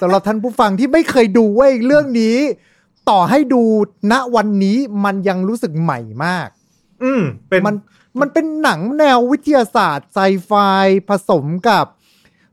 [0.00, 2.36] สำหรับท่านผู้ฟังที่ไม่เคยดูเว้ยเรื่องนี้
[3.10, 3.62] ต่อให้ดู
[4.12, 6.48] ณวันนี้มันยังรู้สึกใหม่มาก
[7.02, 7.74] อืมเป็นมัน
[8.20, 10.52] มันเป็นหนังแนววิทยาศาสตร์ไซไฟ
[11.08, 11.84] ผสมกับ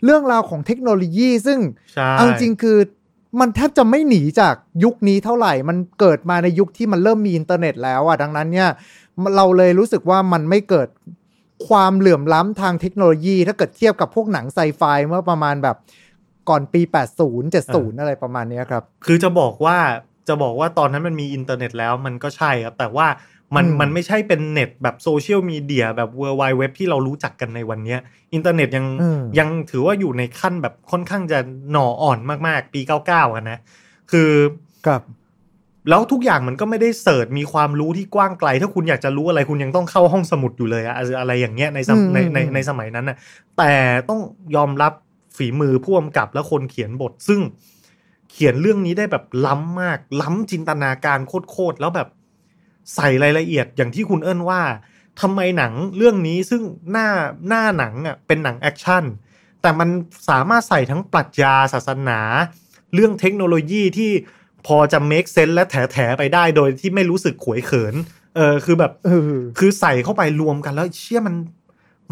[0.03, 1.59] เรื่องราวของเทคโนโลยี ซึ่ง
[1.93, 2.77] ใช่เอาจริงๆคือ
[3.39, 8.69] มันแทบจะไม่หนีจากยุคนี้เท่าไหร่ มันเกิดมาในยุคที่มันเริ่มมีอินเทอร์เน็ตแล้วอะดังนั้นเนี่ย
[9.35, 10.87] เราเลยรู้สึกว่ามันไม่เกิด
[11.67, 15.77] ความเหลื่อมล้ำทางเทคโนโลยี ถ้าเกิดเทียบกับพวกหนังไซไฟเมื่อประมาณแบบ
[16.49, 16.81] ก่อนปี
[17.21, 19.77] 80 70 อะไรประมาณเนี้ยครับ คือจะบอกว่า
[20.27, 23.07] จะบอกว่าตอนนั้นมันมีอินเทอร์เน็ตแล้วมันก็ใช่ครับ แต่ว่า
[23.55, 27.99] มันอืมมันไม่ใช่เป็นเน็ตแบบโซเชียลมีเดียแบบ World Wide Web ที่เรารู้จักกันในวันเนี้ย
[28.33, 31.39] อินเทอร์เน็ตยังอืมยังถือว่าอยู่ในขั้นแบบค่อนข้างจะ
[31.71, 33.59] หน่ออ่อนมากๆ ปี 99กันนะ
[34.11, 34.29] คือ
[34.87, 35.01] ครับ
[35.89, 43.17] แล้วทุกอย่างมันก็ไม่ได้ search มีความรู้ที่กว้างไกล ถ้าคุณอยากจะรู้อะไรคุณยังต้องเข้าห้องสมุดอยู่เลยอะอะไรอย่างเงี้ยในสมอืมในในอืมในสมัยนั้นน่ะ
[43.57, 43.73] แต่
[44.09, 44.19] ต้อง
[44.55, 44.93] ยอมรับ
[45.37, 47.39] ฝีมือผู้กำกับและคนเขียนบท ซึ่ง
[48.31, 51.19] เขียนเรื่องนี้ได้แบบล้ำมาก ล้ำจินตนาการ
[51.51, 52.07] โคตรๆแล้วแบบ
[52.95, 54.61] ใส่รายละเอียดอย่างที่คุณเอิญว่า
[55.21, 57.09] ทำไมหนังเรื่องนี้ซึ่งหน้า
[57.47, 59.03] หน้าหนังอะเป็นหนังแอคชั่น
[59.61, 59.89] แต่มัน
[60.29, 62.19] สามารถใส่ทั้งปรัชญาศาสนา
[62.93, 64.11] เรื่องเทคโนโลยีที่
[64.67, 67.95] พอจะ make sense และแถๆไปได้โดยที่ไม่รู้สึกขวยเขิน
[68.35, 71.35] เออคือแบบเออคือใส่เข้าไปรวมกันแล้วเชื่อมัน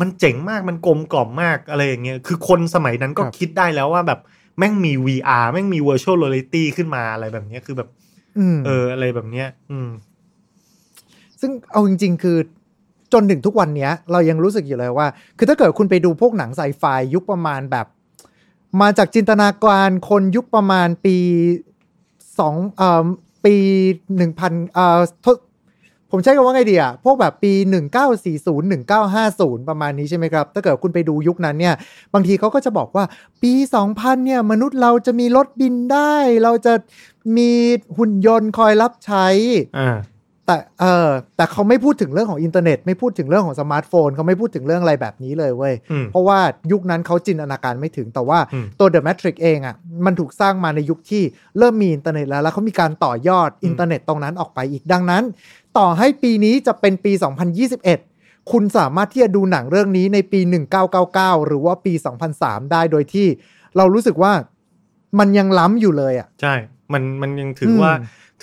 [0.02, 4.20] มันเจ๋งมากมันกลมกล่อมมากอะไรอย่างเงี้ยคือคนสมัยนั้นก็ครับคิดได้แล้วว่าแบบ
[4.58, 7.90] แม่งมี VR แม่งมี virtual reality ขึ้นมาอะไรแบบเนี้ยคือแบบ
[8.38, 9.90] อืมเอออะไรแบบเนี้ย อืม
[11.42, 12.38] ซึ่งเอาจริง ๆ คือ
[13.14, 17.88] จนถึงทุกวันเนี้ย เรายังรู้สึกอยู่เลยว่า คือถ้าเกิดคุณไปดูพวกหนังไซไฟยุคประมาณแบบ
[18.82, 21.18] มาจากจินตนาการคนยุคประมาณปี
[22.40, 23.06] สองเอ่อ
[23.46, 23.56] ปี
[24.18, 25.00] หนึ่งพันเอ่อ
[26.12, 27.54] ผมใช้คำว่าไงดีอะพวกแบบปี
[28.26, 28.72] 1940
[29.02, 31.76] 1950 ประมาณนี้ใช่ไหมครับ ถ้าเกิดคุณไปดูยุคนั้นเนี่ย
[32.14, 33.06] บางทีเขาก็จะบอกว่า
[33.44, 33.54] ปี
[33.90, 36.74] 2000 เนี่ย มนุษย์เราจะมีรถบินได้ เราจะ
[37.38, 37.52] มี
[37.98, 39.28] หุ่นยนต์คอยรับใช้
[39.78, 39.98] อ่า
[40.48, 46.40] แต่เออแต่เขาไม่พูดถึงเรื่องของอินเทอร์เน็ต ไม่พูดถึงเรื่องของสมาร์ทโฟนเขาไม่พูดถึงเรื่องอะไรแบบนี้เลยเว้ยอืมเพราะว่า
[46.72, 51.24] ยุคนั้นเขาจินตนาการไม่ถึงแต่ว่าอืมตัว The Matrix เองอะ่ะมันถูกสร้างมาในยุคที่
[51.58, 55.24] เริ่มมีอินเทอร์เน็ตแล้ว แล้วเขามีการต่อยอดอินเทอร์เน็ตตรงนั้นออกไปอีกดังนั้น
[55.78, 57.12] ต่อให้ปีนี้จะเป็นปี
[57.82, 60.40] 2021 คุณสามารถที่จะดูหนังเรื่องนี้ในปี
[60.94, 61.94] 1999 หรือว่าปี
[62.34, 63.28] 2003 ได้โดยที่
[63.78, 64.34] เรารู้สึกว่า
[65.20, 66.54] มันยังล้ำอยู่เลยอะใช่
[66.94, 67.94] มันมันยังถืออมว่า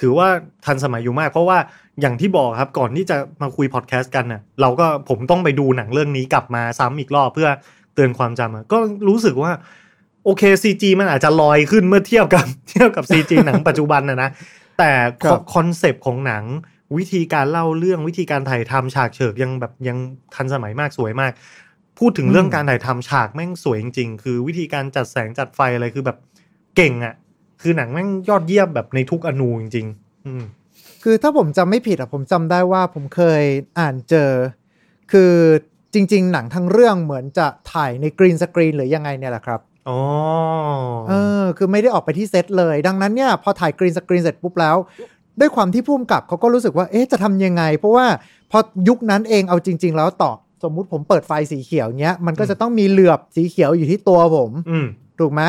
[0.00, 0.28] ถือว่า
[0.64, 1.58] ทันสมัยอยู่มาก เพราะว่า
[2.00, 7.48] อย่างที่บอกครับก่อนที่จะมาคุยพอดแคสต์กันน่ะเราก็ผมต้องไปดูหนังเรื่องนี้กลับมาซ้ำอีกรอบเพื่อ
[7.94, 8.78] เตือนความจำอะก็
[9.08, 9.52] รู้สึกว่า
[10.24, 14.30] โอเค CG มันอาจจะลอยขึ้นเมื่อเทียบกับเทียบกับ CG หนังปัจจุบันนะนะ
[14.78, 14.92] แต่
[15.24, 16.44] ครับ concept ของหนัง
[16.96, 19.98] วิธีการเล่าเรื่องวิธีการถ่ายทำฉากเฉิกยังแบบยัง
[20.34, 21.32] ทันสมัยมากสวยมาก
[21.98, 26.18] พูดถึงเรื่องการถ่ายทำฉากแม่งสวยจริงๆ คือวิธีการจัดแสงจัดไฟอะไรคือแบบ
[26.76, 27.14] เก่งอะ่ะ
[27.62, 30.42] คือหนังแม่งยอดเยี่ยมแบบในทุกอณูจริง ๆ อืม
[31.02, 33.42] คือถ้าผมจำไม่ผิดอะผมจำได้ว่าผมเคย
[33.78, 34.30] อ่านเจอ
[35.12, 35.34] คือ
[35.94, 40.00] จริง ๆ หนังทั้งเรื่องเหมือนจะถ่ายใน green screen หรือยังไงเนี่ยแหละครับอ๋อ
[41.08, 44.76] เออ คือไม่ได้ออกไปที่เซตเลย ดังนั้นเนี่ยพอถ่าย green screen เสร็จปุ๊บแล้ว
[45.40, 48.06] ด้วยความที่ผู้กำกับเขาก็รู้สึกว่า เอ๊ะ จะทำยังไง เพราะว่า
[48.50, 54.86] พอยุคนั้นเองเอาจริง ๆ แล้วต่อสมมุติผมเปิดไฟสีเขียวเงี้ย มันก็จะต้องมีเหลือบสีเขียวอยู่ที่ตัวผมอืม
[55.20, 55.42] ถูกไหม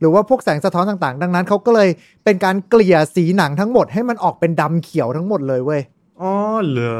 [0.00, 1.88] หรือว่าพวกแสงสะท้อนต่างๆ ดังนั้นเขาก็เลย
[2.24, 5.80] เป็นการเกลี่ยสีหนังทั้งหมดให้มันออกเป็นดำเขียวทั้งหมดเลยเว้ย
[6.20, 6.32] อ๋อ
[6.68, 6.98] เหรอ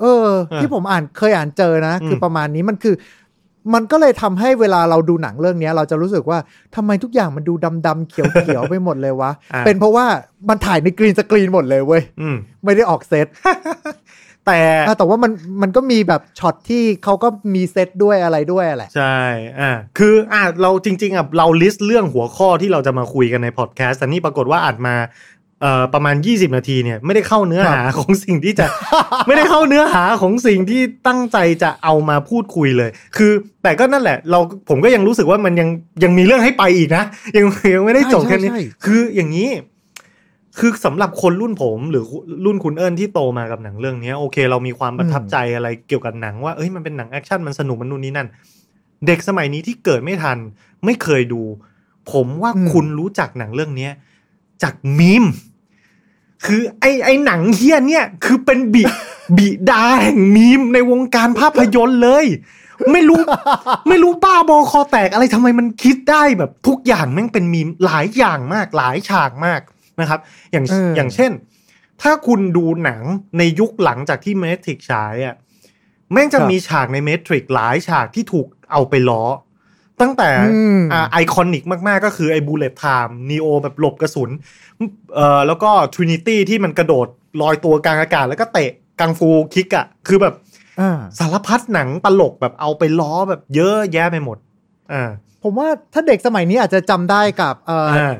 [0.00, 2.94] เอออะที่ผมอ่านเคยอ่านเจอนะอืมคือประมาณนี้มันคือ
[3.74, 6.38] มันก็เลยทำให้เวลาเราดูหนังเรื่องเนี้ยเราจะรู้สึกว่า
[6.76, 7.54] ทำไมทุกอย่างมันดู
[7.86, 8.20] ดำๆเขี
[8.56, 10.06] ยวๆไปหมดเลยวะอะเป็นเพราะว่า
[10.48, 13.26] มันถ่ายในกรีนสกรีนหมดเลยเว้ยอืมไม่ได้ออกเซต
[14.48, 15.32] แต่อะแต่ว่ามัน
[15.62, 19.18] มันก็มีแบบช็อตที่เขาก็มีเซตด้วยอะไรด้วยแหละใช่
[19.60, 24.96] อ่าคืออ่าเราจริง ๆอะเรา list เรื่องหัวข้อที่เราจะมาคุยกันในพอดแคสต์แต่นี่ปรากฏว่าอัดมา
[25.62, 28.66] เอ่อประมาณ 20 นาทีเนี่ยไม่ได้เข้าเนื้อหาของสิ่งที่จะ
[29.26, 33.32] ไม่ได้เข้าเนื้อหาของสิ่งที่ตั้งใจจะเอามาพูดคุยเลย คือ
[33.62, 35.68] แต่ก็นั่นแหละ เราผมก็ยังรู้สึกว่ามันยัง
[36.04, 37.04] ยังมีเรื่องให้ไปอีกนะ
[37.36, 39.48] ยังยังไม่ได้จบแค่นี้ใช่ใช่ใช่คืออย่างนี้
[40.58, 42.04] คือสำหรับคนรุ่นผมหรือ
[42.44, 48.28] รุ่นคุณเอิญที่โตมากับหนังเรื่องเนี้ยโอเค เรามีความประทับใจอะไรเกี่ยวกับหนังว่าเอ้ยมันเป็นหนัง action มันสนุกมันนู่นนี่นั่น
[49.06, 50.38] เด็กสมัยนี้ที่เกิดไม่ทัน
[50.84, 51.42] ไม่เคยดู
[52.12, 53.92] ผมว่าอืมคุณรู้จักหนังเรื่องเนี้ย
[54.62, 55.24] จากมีม
[56.46, 58.82] คือไอไอหนังเฮี้ยเนี่ย คือเป็นบิ
[59.36, 62.26] บิดาแห่งมีมในวงการภาพยนตร์เลย
[62.92, 63.20] ไม่รู้
[63.88, 69.60] ไม่รู้บ้าบอคอแตกอะไรทำไมมันคิดได้แบบ ทุกอย่างแม่งเป็นมีมหลายอย่างมากหลายฉากมาก
[70.00, 70.20] นะครับ
[70.52, 71.32] อย่างเออออย่างเช่น
[72.02, 73.02] ถ้าคุณดูหนัง
[73.38, 75.34] ในยุคหลังจากที่เมทริกฉายอะ
[76.12, 79.24] แม่งจะมีฉากใน Matrix หลายฉากที่ถูกเอาไปล้อ
[80.00, 84.30] ตั้งแต่อืมอ่า iconic มาก ๆ ก็คือไอ้ bullet time นีโอแบบหลบกระสุน
[85.14, 87.06] เอ่อแล้วก็ทรินิตี้ที่มันกระโดด
[87.42, 90.34] ลอยตัวกลางอากาศ แล้วก็เตะกังฟู kick อะคือแบบ
[90.80, 94.38] อ่าสารพัดหนังตลกแบบเอาไปล้อแบบเยอะแยะไปหมด
[94.92, 95.10] อ่า
[95.42, 98.14] ผมว่าถ้าเด็กสมัยนี้อาจจะจำได้กับเอ่อออ่า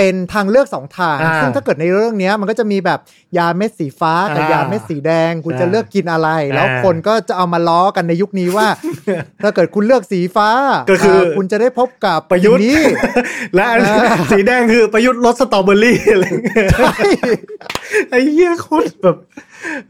[0.00, 2.98] เป็นทางเลือกสองทางอ่าซึ่งถ้าเกิดในเรื่องเนี้ยมันก็จะมีแบบ
[3.38, 8.66] ยาเม็ดสีฟ้ากับอ่ายยาเม็ดสีแดง คุณใช่จะเลือกกินอะไร แล้วอ่าคนก็จะเอามาล้อกันในยุคนี้ว่า
[9.42, 10.48] ถ้าเกิดคุณเลือกสีฟ้า
[10.90, 12.82] ก็คือเคุณจะได้พบกับประยุทธ์นี้
[13.54, 16.66] และอันอ่าสีแดงคือประยุทธ์รสสตรอเบอรี่อะไรเงี้ย
[18.10, 19.16] ไอ้เหี้ยโคตรแบบ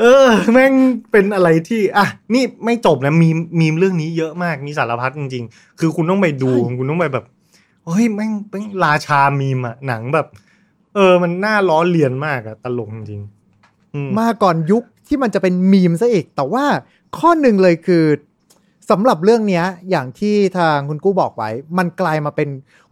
[0.01, 0.73] เออ แม่ง
[1.13, 7.25] เป็นอะไรที่อะนี่ไม่จบนะมีมมีมเรื่องนี้เยอะมากมีสารพัดจริงๆ คือคุณต้องไปดูใช่คุณต้องไปแบบ
[7.91, 10.27] เฮ้ยแม่งแม่งราชามีมอะหนังแบบ
[10.95, 16.65] เออมันน่าล้อเลียนมากอะตลกจริงๆอืมมาก่อนยุคที่มันจะเป็นมีมซะอีก แต่ว่า
[17.19, 18.05] ข้อหนึ่งเลยคือ
[18.91, 22.49] สำหรับเรื่องเนี้ยอย่างที่ทางคุณกู้บอกไว้ มันกลายมาเป็น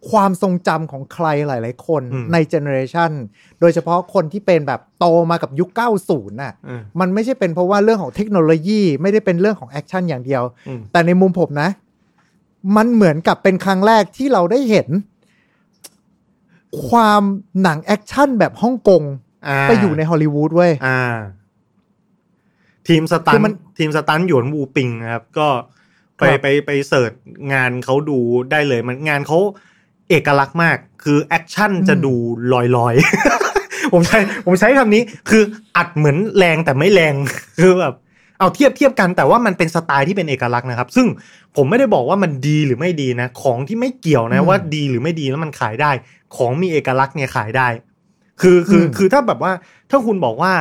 [0.09, 3.11] ความทรงจำของใครหลาย ๆ คนอืมใน generation
[3.59, 5.69] โดยเฉพาะคนที่เป็นแบบโตมากับยุค
[6.03, 11.69] 90 น่ะเออมันไม่ใช่เป็นเพราะว่าเรื่องของเทคโนโลยี ไม่ได้เป็นเรื่องของ action อย่างเดียวอืมแต่ในมุมผมนะ
[12.75, 14.87] มันเหมือนกับเป็นครั้งแรกที่เราได้เห็น
[16.87, 17.23] ความ
[17.61, 19.03] หนัง action แบบฮ่องกง
[19.47, 21.01] อ่าไปอยู่ในฮอลลีวูดเว้ยอ่า
[22.87, 25.47] ทีม stuntืนอมันทีม stunt หยวนวูปิงนะครับ ก็
[26.17, 27.11] ไปครับไปไป search
[27.53, 28.19] งานเขาดู
[28.51, 29.37] ได้เลย มันงานเขา
[30.09, 32.13] เอกลักษณ์มาก คือ action จะดู
[32.53, 35.43] ลอยลอยๆผมใช้ผมใช้คำนี้ คือ
[35.77, 37.13] อัดเหมือนแรงแต่ไม่แรง
[37.61, 37.93] คือแบบ
[38.39, 41.07] เอาเทียบเทียบกันแต่ว่ามันเป็นสไตล์ที่เป็นเอกลักษณ์นะครับ ซึ่ง
[41.55, 45.91] ผมไม่ได้บอกว่ามันดีหรือไม่ดีนะ ของที่ไม่เกี่ยวนะอืมว่าดีหรือไม่ดีแล้วมันขายได้
[46.35, 47.67] ของมีเอกลักษณ์เนี่ยขายได้
[48.41, 49.51] คือคืออมคือถ้าแบบว่า
[49.89, 50.53] ถ้าคุณบอกว่า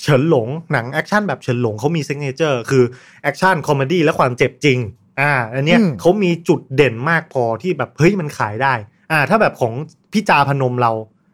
[0.00, 2.84] เฉินหลงหนัง action แบบเฉินหลงเขามี signature คือ
[3.22, 4.78] action comedy และความเจ็บจริง
[5.20, 8.74] อ่า อันเนี้ยอืมเขามีจุดเด่นมากพอที่แบบเฮ้ยมันขายได้
[9.12, 9.72] อ่า ถ้าแบบของ
[10.12, 10.92] พี่จาพนมเรา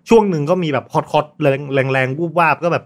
[0.09, 2.85] ช่วงหนึ่งก็มีแบบ hot hot แรงแรงแรงวูบวาบก็แบบ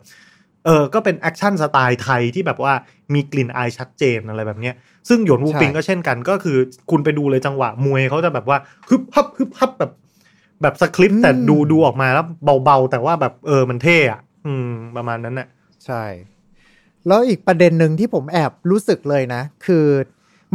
[0.68, 2.72] เออก็เป็น action สไตล์ไทยที่แบบว่า
[3.14, 4.74] มีกลิ่นอายชัดเจนอะไรแบบเนี้ย
[5.08, 6.56] ซึ่งหยวนวูปิงใช่ก็เช่นกัน ก็คือ
[6.90, 9.92] คุณไปดูเลยจังหวะมวยเขาจะแบบว่าฮึบฮับฮึบฮับแบบ
[10.62, 12.26] แบบสคริปต์แต่ดูดูออกมาแล้ว
[12.64, 15.48] เบาๆ แต่ว่าแบบเออมันเท่อะอืม ประมาณนั้นน่ะ
[15.86, 16.02] ใช่
[17.06, 19.86] แล้วอีกประเด็นหนึ่งที่ผมแอบรู้สึกเลยนะ คือ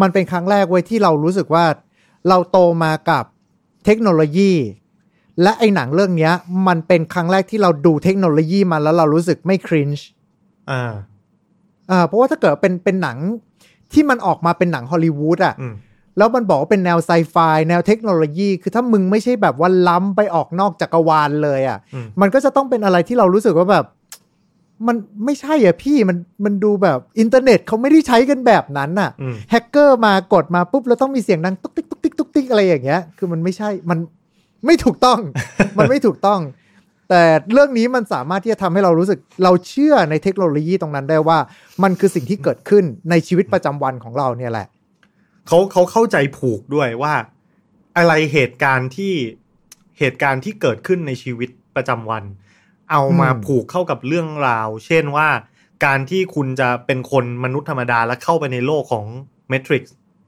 [0.02, 1.66] มันเป็นครั้งแรกไว้ยที่เรารู้สึกว่า
[2.30, 3.26] เราโตมากับ
[3.86, 4.52] เทคโนโลยี
[5.42, 6.34] และไอ้หนังเรื่องเนี้ย
[6.68, 10.06] มันเป็นครั้งแรกที่เราดูเทคโนโลยีมาแล้วเรารู้สึกไม่ครินช์
[10.72, 10.94] อ่า
[11.92, 13.18] อ่าเพราะว่าถ้าเกิดเป็นเป็นหนัง
[13.94, 15.74] ที่มันออกมาเป็นหนังฮอลลีวูดอะอืม
[16.18, 17.36] แล้วมันบอกว่าเป็นแนวไซไฟ
[17.70, 23.86] แนวเทคโนโลยี คือถ้ามึงไม่ใช่แบบว่าล้ำไปออกนอกจักรวาลเลยอะอืมมันก็จะต้องเป็นอะไรที่เรารู้สึกว่าแบบ
[24.88, 34.00] มันไม่ใช่อะพี่มันมันดูแบบอินเทอร์เน็ตเขาไม่ได้ใช้กันแบบนั้นน่ะอืมแฮกเกอร์มากดมาปุ๊บแล้วต้องมีเสียงดังตุ๊กติ๊กตุ๊กติ๊กตุ๊กติ๊กอะไรอย่างเงี้ย คือมันไม่ใช่มัน
[34.66, 35.20] ไม่ถูกต้อง
[35.78, 36.42] มันไม่ถูกต้อง
[37.10, 41.38] แต่เรื่องนี้มันสามารถที่จะทำให้เรารู้สึกเราเชื่อในเทคโนโลยีตรงนั้นได้ว่า
[41.84, 44.68] มันคือสิ่งที่เกิดขึ้นในชีวิตประจำวันของเราเนี่ยแหละ
[45.48, 47.14] เขาเขาเข้าใจผูกด้วยว่า
[47.98, 49.14] อะไรเหตุการณ์ที่
[50.00, 52.24] เหตุการณ์ที่เกิดขึ้นในชีวิตประจำวัน
[52.92, 55.28] เอามาอืมผูกเข้ากับเรื่องราว เช่นว่า
[55.86, 59.06] การที่คุณจะเป็นคนมนุษย์ธรรมดาแล้วเข้าไปในโลกของ
[59.52, 59.84] Matrix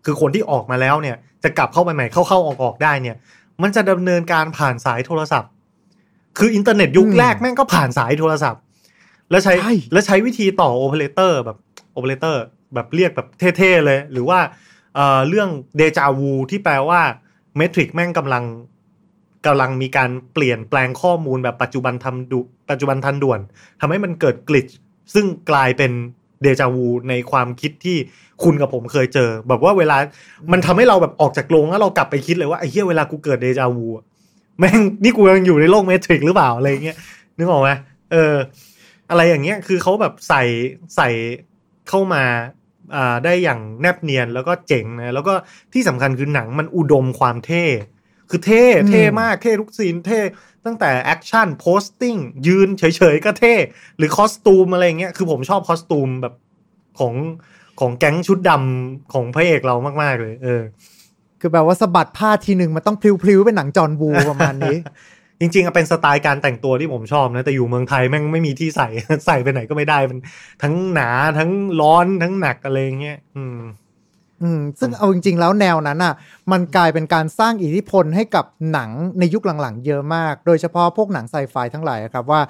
[0.05, 3.15] คือคนที่ออกมาแล้วเนี่ย จะกลับเข้าไปใหม่เข้าเข้าออกออกได้เนี่ย
[3.61, 5.51] มันจะดำเนินการผ่านสายโทรศัพท์
[6.37, 8.61] คืออินเทอร์เน็ตยุคอืมแรกแม่งก็ผ่านสายโทรศัพท์
[9.29, 11.57] แล้วใช้ใช่แล้วใช้วิธีต่อโอเปอเรเตอร์แบบ
[11.93, 12.41] โอเปอเรเตอร์
[12.73, 14.39] แบบเรียกแบบเท่ๆเลย หรือว่า
[14.95, 17.01] เอ่อเรื่องเดจาวูที่แปลว่า
[17.57, 18.43] Matrix แม่งกำลัง
[19.45, 23.39] กำลังมีการเปลี่ยนแปลงข้อมูลแบบปัจจุบันทำดุปัจจุบันทันด่วน
[23.81, 24.67] ทำให้มันเกิด glitch
[25.13, 25.91] ซึ่งกลายเป็น
[26.41, 27.97] เดจาวูในความคิดที่
[28.43, 29.97] คุณกับผมเคยเจอ แบบว่าเวลา
[30.51, 33.87] มันทำให้เราแบบออกจากโรงแล้วเรากลับไปคิดเลยว่าไอ้เหี้ยเวลากูเกิดเดจาวู
[34.59, 36.97] แม่งนี่กูยังอยู่ในโลก Matrix หรือเปล่าอะไรเงี้ย
[37.37, 37.69] นึกออกไหม
[38.11, 38.35] เออ
[39.09, 40.43] อะไรอย่างเงี้ยคือเขาแบบใส่
[40.95, 41.09] ใส่
[41.89, 42.23] เข้ามา
[42.95, 45.33] อ่าได้อย่างแนบเนียนแล้วก็เจ๋งนะแล้วก็
[45.73, 47.63] ที่สำคัญคือหนังมันอุดมความเท่
[48.29, 50.19] คือเท่อืมเท่มาก เท่ทุก scene เท่
[50.65, 52.15] ตั้งแต่ action posing
[52.47, 52.83] ยืนเฉ
[53.13, 53.53] ยๆ ก็เท่
[53.97, 56.33] หรือ costume อะไรเงี้ย คือผมชอบ costume แบบ
[56.99, 57.13] ของ
[57.79, 60.61] ของแก๊งชุดดำของพระเอกเรามากๆเลย เออ
[61.39, 64.77] คือแบบว่าสะบัดผ้าทีหนึ่งมันต้องพลิ้วๆ เป็นหนังจอห์นวูประมาณนี้
[65.39, 68.87] จริงๆอะเป็นสไตล์การแต่งตัวที่ผมชอบนะ แต่อยู่เมืองไทยแม่งไม่มีที่ใส่
[69.25, 70.19] ใส่ไปไหนก็ไม่ได้ มัน
[70.63, 71.49] ทั้งหนา ทั้ง
[71.81, 73.57] ร้อน ทั้งหนักอะไรอย่างเงี้ย อืม
[74.43, 76.13] อืมซึ่งเอาจริง ๆ แล้วแนวนั้นอะ
[76.51, 82.41] มันกลายเป็นการสร้างอิทธิพลให้กับหนังในยุคหลังๆ เยอะมาก โดยเฉพาะพวกหนังไซไฟทั้งหลายอะครับว่า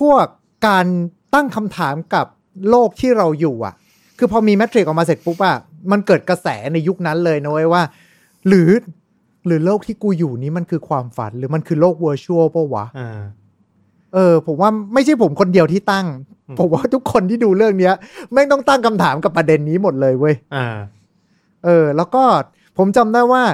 [0.00, 0.24] พวก
[0.66, 0.86] การ
[1.34, 2.26] ตั้งคำถามกับ
[2.70, 3.74] โลกที่เราอยู่อะ
[4.18, 5.56] คือพอมีแมทริกออกมาเสร็จปุ๊บอะ
[5.92, 7.82] มันเกิดกระแสในยุคนั้นเลยนะเว้ยว่า
[8.48, 8.70] หรือ
[9.46, 13.20] หรือโลกที่กูอยู่นี้มันคือความฝัน หรือมันคือโลกเวอร์ชวลปะวะอ่า
[14.14, 16.06] เออ ผมว่าไม่ใช่ผมคนเดียวที่ตั้ง
[16.48, 17.94] อืมผมว่าทุกคนที่ดูเรื่องเนี้ย
[18.32, 20.66] แม่งต้องตั้งคำถามกับประเด็นนี้หมดเลยเว้ยอ่า
[21.64, 22.24] เออ แล้วก็
[22.78, 23.44] ผมจำได้ว่า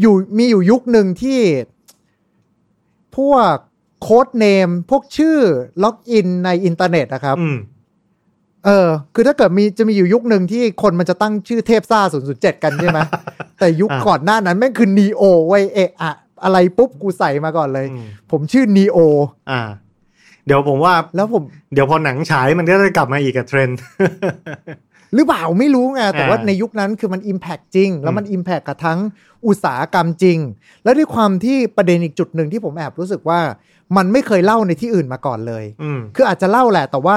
[0.00, 1.40] อยู่มีอยู่ยุคหนึ่งที่
[3.16, 3.54] พวก
[4.02, 5.38] codename พวกชื่อ
[5.82, 7.58] login ในอินเทอร์เน็ตนะครับอืม
[8.66, 12.00] เออ คือถ้าเกิดมีจะมีอยู่ยุคหนึ่งที่คนมันจะตั้งชื่อเทพซ่า
[12.32, 12.98] 007 กันใช่ไหม
[13.58, 16.12] แต่ยุคอ่าก่อนหน้านั้นแม่งคือนีโอเว้ยเอะอะ
[16.44, 18.98] อะไรปุ๊บกูใส่มาก่อนเลยอืมผมชื่อนีโอ
[19.50, 19.60] อ่า
[20.46, 23.78] เดี๋ยวผมว่าแล้วผม เดี๋ยวพอหนังฉายมันก็จะกลับมาอีกกับเทรนด์
[25.14, 28.98] หรือเปล่าไม่รู้ไงแต่ว่าอ่าในยุคนั้นคือมัน impact จริง แล้วมันอืม impact กับทั้ง
[29.46, 30.38] อุตสาหกรรมจริง
[30.84, 33.40] แล้วด้วยความที่ประเด็นอีกจุดหนึ่งที่ผมแอบรู้สึกว่า
[33.96, 37.16] มันไม่เคยเล่าในที่อื่นมาก่อนเลยอืมคืออาจจะเล่าแหละ แต่ว่า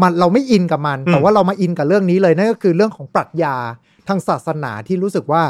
[0.00, 3.56] มันเราไม่อินกับมันอืมแต่ว่าเรามาอินกับเรื่องนี้เลยนั่นก็คือเรื่องของปรัชญา
[4.08, 5.42] ทางศาสนาที่รู้สึกว่า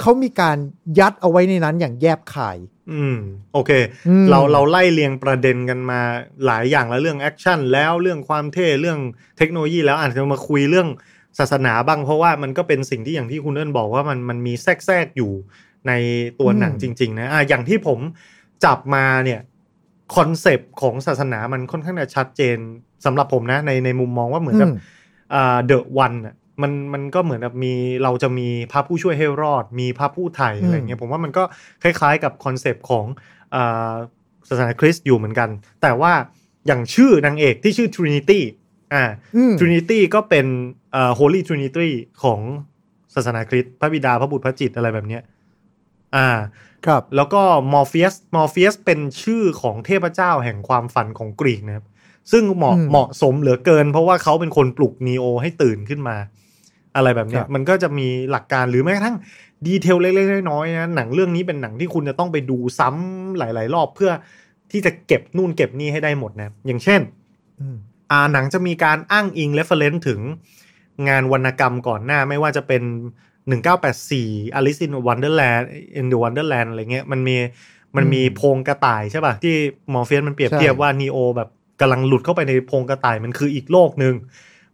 [0.00, 0.56] เขามีการ
[0.98, 2.58] ยัดเอาไว้ในนั้นอย่างแยบคาย
[2.92, 3.18] อืม
[3.52, 3.70] โอเค
[4.08, 6.00] อืมเราเราไล่เรียงประเด็นกันมา
[6.46, 8.98] หลายอย่างแล้วเรื่อง action แล้วเรื่องความเท่เรื่อง
[9.38, 10.88] เทคโนโลยีแล้วอาจจะมาคุยเรื่อง
[11.38, 15.32] ศาสนาบ้างเพราะว่ามันก็เป็นสิ่งที่อย่างที่คุณเอิญบอกว่ามันมันมีแทรกแทรกอยู่
[15.88, 15.92] ใน
[16.40, 17.98] ตัวหนังจริง ๆ นะอะอย่างที่ผม
[18.64, 19.40] จับมาเนี่ย
[20.16, 22.56] concept ของศาสนามันค่อนข้างจะชัดเจน
[23.04, 24.80] สำหรับผมนะในในมุมมองว่าเหมือนกับอืม
[25.34, 31.42] อ่า The One อะมันมันก็เหมือนกับมีเราจะมีพระผู้ช่วยให้รอด มีพระผู้ไถ่อะไรเงี้ยผมว่ามันก็
[31.82, 33.04] คล้ายๆกับ concept ของ
[33.54, 33.92] อ่า
[34.48, 35.48] ศาสนาคริสต์อยู่เหมือนกัน
[35.82, 36.12] แต่ว่า
[36.66, 38.40] อย่างชื่อนางเอกที่ชื่อ Trinity
[38.94, 39.04] อ่า
[39.36, 40.46] อืม Trinity ก็เป็น
[40.92, 41.90] เอ่อ Holy Trinity
[42.22, 42.40] ของ
[43.14, 45.22] ศาสนาคริสต์พระบิดาพระบุตรพระจิตอะไรแบบเนี้ย
[46.16, 46.28] อ่า
[46.86, 51.86] ครับ แล้วก็มอร์ฟีสมอร์ฟีสเป็นชื่อของเทพเจ้าแห่งความฝันของกรีกนะครับ
[52.32, 56.16] ซึ่งเหมาะอืมเหมาะสมเหลือเกิน เพราะว่าเขาเป็นคนปลุกนีโอให้ตื่นขึ้นมา
[56.96, 59.16] อะไรแบบเนี้คยรับมันก็จะมีหลักการหรือแม้กระทั่ง
[59.66, 64.10] detail เล็กๆน้อยๆนะหนังเรื่องนี้เป็นหนังที่คุณจะต้องไปดูซ้ำหลาย ๆ รอบเพื่อ
[64.70, 67.00] ที่จะเก็บนู่นเก็บนี่ให้ได้หมดนะ อย่างเช่น
[67.60, 67.76] อืม
[68.10, 70.20] อ่าหนังจะมีการอ้างอิง reference ถึง
[71.08, 72.82] งานวรรณกรรมก่อนหน้าไม่ว่าจะเป็น
[73.48, 75.64] 1984 Alice in Wonderland
[75.98, 77.36] in the Wonderland อะไรเงี้ยมันมี
[77.96, 79.56] มันมีอืมโพรงกระต่ายใช่ป่ะ ที่
[79.94, 81.48] มอร์เฟียสมันเปรียบเทียบใช่ว่านีโอแบบ
[81.80, 84.14] กำลังหลุดเข้าไปในโพรงกระต่ายมันคืออีกโลกหนึ่ง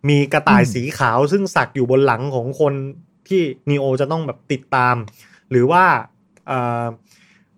[0.08, 2.74] มีกระต่ายอืมสีขาวซึ่งสักอยู่บนหลังของคน
[3.28, 4.96] ที่นีโอจะต้องแบบติดตาม
[5.50, 5.84] หรือว่า
[6.50, 6.86] อ่า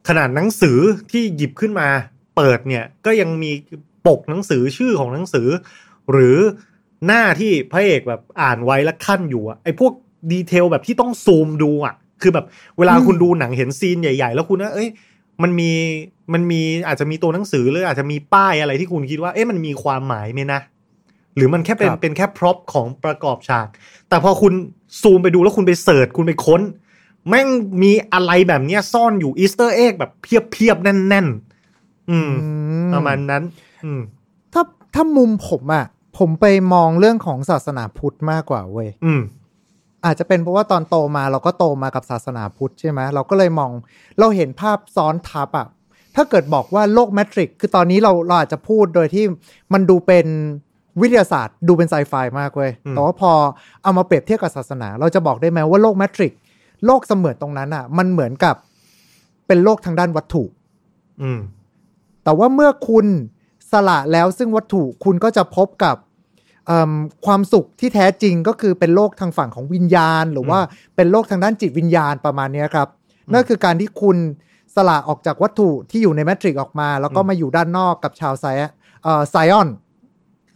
[0.09, 0.79] ขนาดหนังสือ
[1.11, 1.89] ที่หยิบขึ้นมา
[2.37, 3.53] เปิดเนี่ยก็ยังมี
[4.07, 5.49] ปกหนังสือชื่อของหนังสือ
[6.13, 6.39] หรือ
[7.07, 9.93] หน้าที่พระเอกแบบอ่านไว้แล้วขั้นอยู่อะไอ้พวก
[10.33, 12.47] ดีเทลแบบที่ต้องซูมดูอะคือแบบ
[12.79, 14.89] เวลาอืมคุณดูหนังเห็นซีนใหญ่ ๆ แล้วคุณนะเอ้ย
[15.43, 15.71] มันมี
[16.33, 20.61] มันมีอาจจะมีตัวหนังสือหรืออาจจะมีป้ายอะไรที่คุณคิดว่า เอ๊ะมันมีความหมายไหมนะ
[21.37, 23.69] หรือมันแค่เป็นครับเป็นแค่ prop ของประกอบฉาก
[24.09, 24.53] แต่พอคุณ
[25.03, 26.63] ซูมไปดูแล้วคุณไป search คุณไปค้น
[27.29, 27.49] แม่ง
[27.83, 32.51] มีอะไรแบบเนี้ยซ่อนอยู่ Easter egg แบบเพียบเพียบๆแน่นๆอืมอื
[32.87, 33.43] มประมาณนั้น
[33.85, 34.01] อืม
[34.53, 34.63] ถ้า
[34.95, 35.85] ถ้ามุมผมอะ
[36.19, 39.23] ผมไปมองเรื่องของศาสนาพุทธมากกว่าเว้ยอืม
[40.05, 43.71] อาจจะเป็นเพราะว่าตอนโตมาเราก็โตมากับศาสนาพุทธใช่ไหมเราก็เลยมอง
[44.19, 45.67] เราเห็นภาพซ้อนทับอะ
[46.17, 49.25] ถ้าเกิดบอกว่าโลก Matrix คือตอนนี้เราเราอาจจะพูดโดยที่
[49.73, 50.27] มันดูเป็น
[51.01, 53.33] วิทยาศาสตร์ ดูเป็นไซไฟมากเว้ยอืมแต่ว่าพอ
[53.83, 56.33] เอามาเปรียบเทียบกับศาสนา เราจะบอกได้ไหมว่าโลกแมทริก
[56.87, 58.55] โลกเสมือนตรงนั้นอะมันเหมือนกับ
[59.47, 60.45] เป็นโลกทางด้านวัตถุ
[61.23, 61.41] อืม
[62.25, 63.07] แต่ว่าเมื่อคุณ
[63.73, 66.06] สละแล้วซึ่งวัตถุคุณก็จะพบกับเอิ่ม
[67.27, 70.61] ความสุขที่แท้จริงก็คือเป็นโลกทางฝั่งของวิญญาณ หรือว่า
[70.97, 72.89] เป็นโลกทางด้านจิตวิญญาณประมาณเนี้ยครับ
[73.33, 74.17] นั่นคือการที่คุณ
[74.75, 78.47] สละออกจากวัตถุที่อยู่ในแมทริกซ์ออกมา แล้วก็อืมมาอยู่ด้านนอกกับชาวไซ
[79.03, 79.69] เอ่อไซออน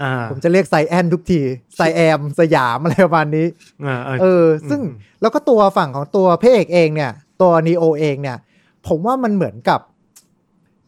[0.03, 1.41] อ่าผมจะเรียกไซแอนทุกที
[1.77, 3.47] ไซแอมสยามอะไรประมาณนี้
[3.87, 8.39] อ่าเออ ซึ่งอืมแล้วก็ตัวฝั่งของตัวพระเอกเองเนี่ย ตัวนีโอเองเนี่ย
[8.87, 9.81] ผมว่ามันเหมือนกับ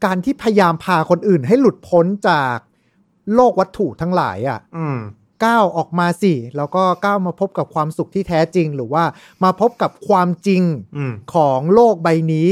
[0.05, 2.57] การที่พยายามพาคนอื่นให้หลุดพ้นจาก
[3.35, 4.99] โลกวัตถุทั้งหลายอะ่ะอืม
[5.45, 9.05] ก้าวออกมาสิ แล้วก็ก้าวมาพบกับความสุขที่แท้จริง หรือว่า
[9.45, 10.63] มาพบกับความจริง
[10.97, 12.51] อืมของโลกใบนี้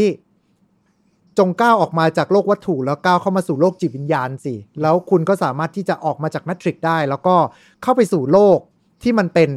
[1.38, 7.36] จงก้าวออกมาจากโลกวัตถุแล้วก้าวเข้ามาสู่โลกจิตวิญญาณสิ แล้วคุณก็สามารถที่จะออกมาจากแมทริกซ์ได้ แล้วก็
[7.82, 8.58] เข้าไปสู่โลก
[9.02, 9.50] ที่มันเป็น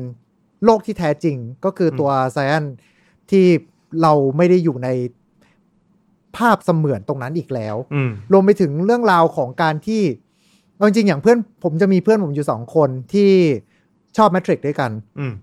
[0.66, 2.66] โลกที่แท้จริง ก็คือตัวไซแอน
[3.32, 3.46] ที่
[4.02, 4.90] เราไม่ได้อยู่ใน
[6.38, 10.02] ภาพเสมือนตรงนั้นอีกแล้วอืมรวมไปถึงเรื่องราวของการที่
[10.84, 13.32] เอาจริงๆอย่างเพื่อนผมจะมีเพื่อนผมอยู่สองคนที่
[14.18, 15.34] ชอบแมทริกด้วยกัน อืม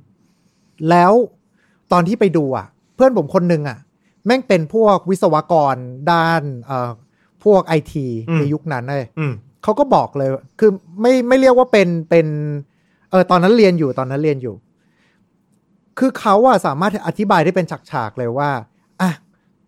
[0.91, 1.13] แล้ว
[1.93, 3.79] ตอนที่ไปดูอะ เพื่อนผมคนหนึ่งอะ
[4.27, 5.77] แม่งเป็นพวกวิศวกร
[6.13, 6.91] ด้านเอ่อ
[7.45, 12.27] พวกไอทีอืมในยุคนั้นเลยอืมเขาก็บอกเลย คือไม่ไม่เรียกว่าเป็นเป็น
[13.11, 14.55] เออตอนนั้นเรียนอยู่ตอนนั้นเรียนอยู่
[15.99, 18.51] คือเขาอะสามารถอธิบายได้เป็นฉากๆเลยว่า
[19.01, 19.11] อะ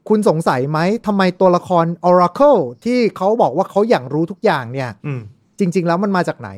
[0.08, 5.22] คุณสงสัยไหมทำไมตัวละคร Oracle ที่เขาบอกว่าเขาอย่างรู้ทุกอย่างเนี่ยอืม
[5.58, 6.50] จริง ๆ แล้วมันมาจากไหน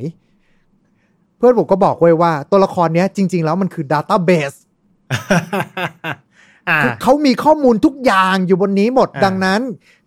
[1.37, 4.59] เพื่อนผมก็บอกไว้ว่า ตัวละครเนี้ย จริง ๆ แล้วมันคือ Database
[6.69, 9.61] อ่าคือเขามีข้อมูลทุกอย่างอยู่บนนี้หมดอ่าดังนั้น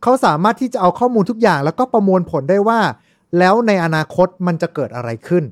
[0.04, 2.80] เขาสามารถที่จะเอาข้อมูลทุกอย่าง แล้วก็ประมวลผลได้ว่า
[3.40, 5.44] แล้วในอนาคตมันจะเกิดอะไรขึ้น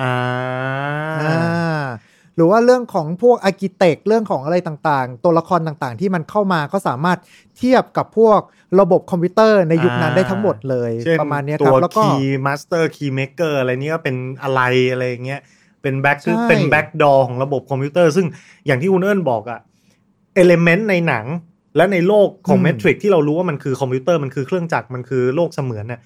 [0.00, 0.12] อ่า
[1.22, 1.82] อ่า
[2.36, 7.18] หรือว่าเรื่องของพวกอาร์กิเต็กเรื่องของอะไรต่างๆ ตัวละครต่างๆ ที่มันเข้ามาก็สามารถ
[7.58, 8.40] เทียบกับพวก
[8.80, 14.60] ระบบคอมพิวเตอร์ในยุคนั้นได้ทั้งหมดเลยเช่นประมาณเนี้ยครับตัวแล้วก็คีย์มาสเตอร์คีย์เมเกอร์อะไรนี่ก็เป็นอะไร
[14.92, 15.40] อะไรอย่างเงี้ย
[15.82, 18.26] เป็น back ใช่เป็น backdoor ของระบบคอมพิวเตอร์ ซึ่ง
[18.66, 19.60] อย่างที่คุณเอิญบอกอะ
[20.34, 21.26] element ในหนัง
[21.76, 26.00] และในโลกของ Matrix ที่เรารู้ว่ามันคือคอมพิวเตอร์มันคือเครื่องจักรมันคือโลกเสมือนเนี่ย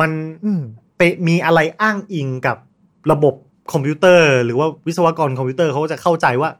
[0.00, 0.10] มัน
[0.44, 0.62] อืม
[0.96, 2.56] ไปมีอะไรอ้างอิงกับ
[3.12, 3.34] ระบบ
[3.72, 6.50] คอมพิวเตอร์ หรือว่าวิศวกรคอมพิวเตอร์เขาก็จะเข้าใจว่า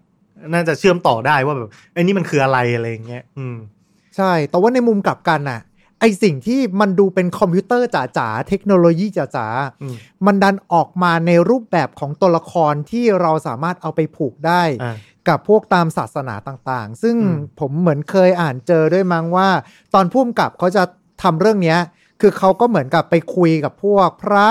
[0.53, 3.57] น่าจะเชื่อมต่อได้ว่าแบบไอ้นี่มันคืออะไรอะไรอย่างเงี้ยอืม
[4.17, 5.61] ใช่ แต่ว่าในมุมกลับกันน่ะ
[6.01, 9.47] ไอสิ่งที่มันดูเป็นคอมพิวเตอร์จ๋าๆเทคโนโลยีจ๋า
[9.83, 14.97] อืมๆมันดันออกมาในรูปแบบของตัวละครที่เราสามารถเอาไปผูกได้อ่า
[15.29, 19.49] กับพวกตามศาสนาต่างๆ ซึ่งอืมผมเหมือนเคยอ่านเจอด้วยมั้งว่า
[19.95, 20.83] ตอนพุ่มกับเขาจะ
[21.23, 21.79] ทำเรื่องเนี้ย
[22.21, 24.49] คือเขาก็เหมือนกับไปคุยกับพวกพระ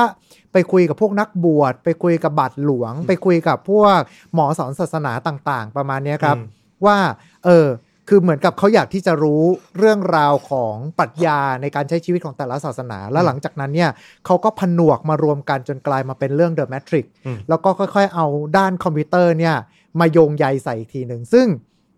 [0.53, 3.99] ไปคุยกับพวกนักบวช ไปคุยกับบาทหลวง ไปคุยกับพวก
[4.33, 6.45] หมอสอนศาสนาต่าง ๆ ประมาณเนี้ยครับอืม
[6.85, 6.97] ว่า
[7.45, 7.67] เออ
[8.09, 9.43] คือเหมือนกับเขาอยากที่จะรู้
[9.77, 13.89] เรื่องราวของปรัชญาในการใช้ชีวิตของแต่ละศาสนา แล้วหลังจากนั้นเนี่ย
[14.25, 18.25] เขาก็ผนวกมารวมกันจนกลายมาเป็นเรื่อง The Matrix อืมแล้วก็ค่อยๆ เอา
[18.57, 19.55] ด้านคอมพิวเตอร์เนี่ย
[19.99, 21.47] มาโยงใยใส่อีกทีหนึ่ง ซึ่ง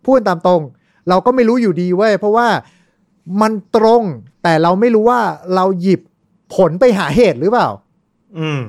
[0.05, 0.61] พูดตามตรง
[1.09, 2.47] เราก็ไม่รู้อยู่ดีเว้ยเพราะว่า
[3.41, 4.03] มันตรง
[4.43, 5.21] แต่เราไม่รู้ว่า
[5.55, 6.01] เราหยิบ
[6.55, 7.69] ผลไปหาเหตุหรือเปล่า
[8.39, 8.61] อืม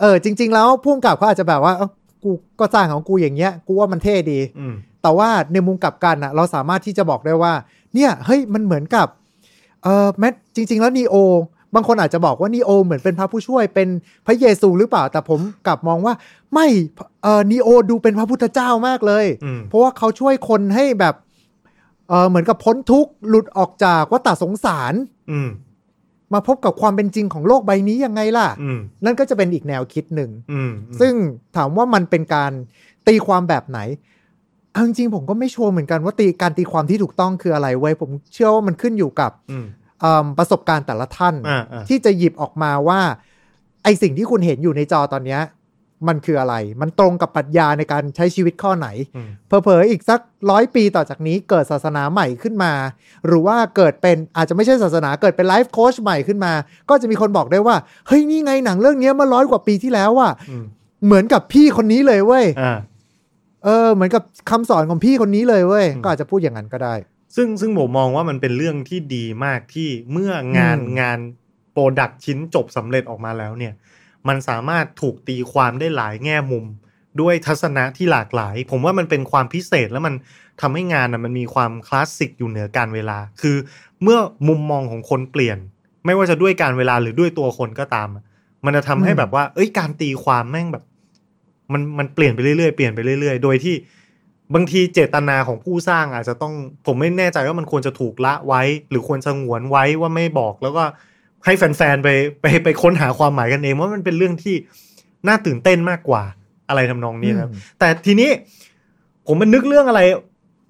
[0.00, 1.88] เออ จริง ๆ แล้วพุ่มกับเขาอาจจะแบบว่าเอ้า
[2.24, 7.52] กูก็สร้างของกูอย่างเงี้ย กูว่ามันเท่ดีอืมแต่ว่าในมุมกลับกันอะ เราสามารถที่จะบอกได้ว่า
[7.94, 9.06] เนี่ยเฮ้ยมันเหมือนกับ
[9.82, 11.16] เออแม้จริง ๆ แล้วนีโอ
[11.74, 13.88] บางคนอาจจะบอกว่านีโอเหมือนเป็นพระผู้ช่วยเป็น
[14.26, 16.14] พระเยซูหรือเปล่า แต่ผมกลับมองว่า
[16.54, 16.66] ไม่
[17.22, 21.14] เออนีโอดูเป็นพระพุทธเจ้ามากเลยอืมเพราะว่าเขาช่วยคนให้แบบ
[22.08, 24.94] เออเหมือนกับพ้นทุกข์หลุดออกจากวัฏสงสาร
[25.30, 25.38] อื
[26.32, 31.12] มมาพบกับความเป็นจริงของโลกใบนี้ยังไงล่ะอืมนั่นก็จะเป็นอีกแนวคิดหนึ่งอืมซึ่ง
[31.56, 32.52] ถามว่ามันเป็นการ
[33.06, 33.78] ตีความแบบไหน
[34.72, 39.66] เอาจริงๆผมก็ไม่ชัวร์เหมือนกันว่าตีการตีความที่ถูกต้องคืออะไรเว้ยผมเชื่อว่ามันขึ้นอยู่กับอืม
[40.00, 43.00] เอิ่มประสบการณ์แต่ละท่านอ่าอ่าที่จะหยิบออกมาว่า
[43.84, 45.40] ไอสิ่งที่คุณเห็นอยู่ในจอตอนเนี้ย
[46.08, 50.20] มันคืออะไร มันตรงกับปรัชญาในการใช้ชีวิตข้อไหนอืมเผลอๆอีกสัก
[50.50, 52.72] ร้อยปีต่อจากนี้เกิดศาสนาใหม่ขึ้นมา
[53.26, 56.52] หรือว่าเกิดเป็นอาจจะไม่ใช่ศาสนาเกิดเป็นไลฟ์โค้ชใหม่ขึ้นมา
[56.90, 57.76] ก็จะมีคนบอกได้ว่า
[58.06, 60.64] เฮ้ย นี่ไงหนังเรื่องเนี้ยเมื่อร้อยกว่าปีที่แล้วอะอืม
[61.06, 62.78] เหมือนกับพี่คนนี้เลยเว้ยอ่า
[63.64, 66.94] เออ เหมือนกับคำสอนของพี่คนนี้เลยเว้ยอืมก็อาจจะพูดอย่างนั้นก็ได้
[67.36, 71.18] ซึ่งซึ่งผมมองว่ามันเป็นเรื่องที่ดีมากที่เมื่องานอืมงาน
[71.72, 73.72] โปรดักชิ้นจบสำเร็จออกมาแล้วเนี่ย
[74.28, 76.64] มันสามารถถูกตีความได้หลายแง่มุม
[77.20, 80.14] ด้วยทัศนะที่หลากหลาย ผมว่ามันเป็นความพิเศษแล้วมัน
[80.60, 83.56] ทำให้งานนะมันมีความคลาสสิกอยู่เหนือการเวลา คือ
[84.02, 84.18] เมื่อ
[84.48, 85.58] มุมมองของคนเปลี่ยน
[86.06, 88.24] ไม่ว่าจะด้วยการเวลาหรือด้วยตัวคนก็ตามอะ
[88.64, 90.84] มันจะทำให้อืมแบบว่า เอ้ยการตีความแม่งแบบ
[91.72, 93.74] มันมันเปลี่ยนไปเรื่อยๆเปลี่ยนไปเรื่อยๆ โดยที่
[94.54, 96.54] บางทีเจตนาของผู้สร้างอาจจะต้อง
[96.86, 100.84] ผมไม่แน่ใจว่ามันควรจะถูกละไว้ หรือควรสงวนไว้ว่าไม่บอกแล้วก็
[101.44, 102.08] ให้แฟนๆไป
[102.40, 104.54] ไปไปค้นหาความหมายกันเองว่ามันเป็นเรื่องที่
[105.28, 106.22] น่าตื่นเต้นมากกว่า
[106.68, 108.30] อะไรทำนองนี้นะครับอืมแต่ทีนี้
[109.26, 110.02] ผมมันนึกเรื่องอะไร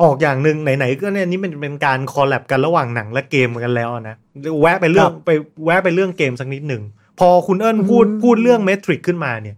[0.02, 4.16] ออกอย่างหนึ่งไหนๆก็เนี่ยนี่มันเป็นการ collab กันระหว่างหนังและเกมกันแล้วนะ
[4.60, 5.30] แวะไปเรื่องไป
[5.64, 6.82] แวะไปเรื่องเกมสักนิดหนึ่ง
[7.18, 9.56] พอคุณเอิญพูดอืมพูดเรื่อง Matrix ขึ้นมาเนี่ย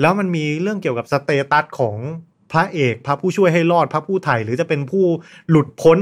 [0.00, 1.96] แล้วมันมีเรื่องเกี่ยวกับ status ของ
[2.52, 5.04] พระเอก พระผู้ช่วยให้รอดพระผู้ไถ่หรือจะเป็นผู้
[5.50, 5.98] หลุดพ้น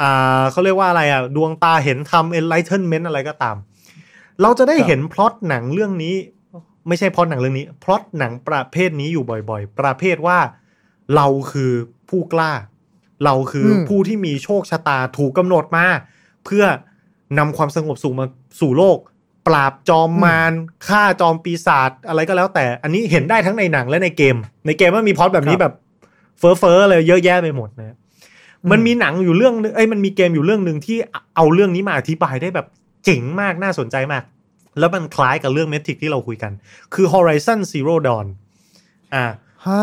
[0.00, 3.56] อ่าเขาเรียกว่าอะไรอะ ดวงตาเห็นธรรม enlightenment อะไรก็ตาม
[4.42, 6.14] เราจะได้ครับเห็นพล็อตหนังเรื่องนี้
[6.88, 10.38] ไม่ใช่พล็อตหนังเรื่องนี้พล็อตหนังประเภทนี้อยู่บ่อยๆ ประเภทว่า
[11.16, 11.72] เราคือ
[12.10, 12.52] ผู้กล้า
[13.24, 15.86] เราคืออมผู้ที่มีโชคชะตาถูกกำหนดมา
[16.44, 16.64] เพื่อ
[17.38, 18.26] นำความสงบสุขมา
[18.60, 18.98] สู่โลก
[19.46, 20.52] ปราบจอมมาร
[20.88, 24.36] ฆ่าจอมปีศาจอะไรก็แล้ว แต่อันนี้เห็นได้ทั้งในหนังและในเกม
[24.66, 25.74] ในเกมมันมีพล็อตแบบนี้ครับแบบ
[26.38, 27.96] เฟ้อเฟ้อๆเลยเยอะแยะไปหมดนะ
[28.70, 30.98] มันมีหนังอยู่เรื่องนึงเอ้ยมันมีเกมอยู่เรื่องหนึ่งที่
[31.36, 32.66] เอาเรื่องนี้มาอธิบายได้แบบ
[33.04, 34.22] เจ๋งมากน่าสนใจมาก
[34.78, 36.52] แล้วมันคล้ายกับเรื่องเมทิกที่เราคุยกัน
[36.94, 38.26] คือ Horizon Zero Dawn
[39.14, 39.26] อ่า
[39.66, 39.82] ฮ่า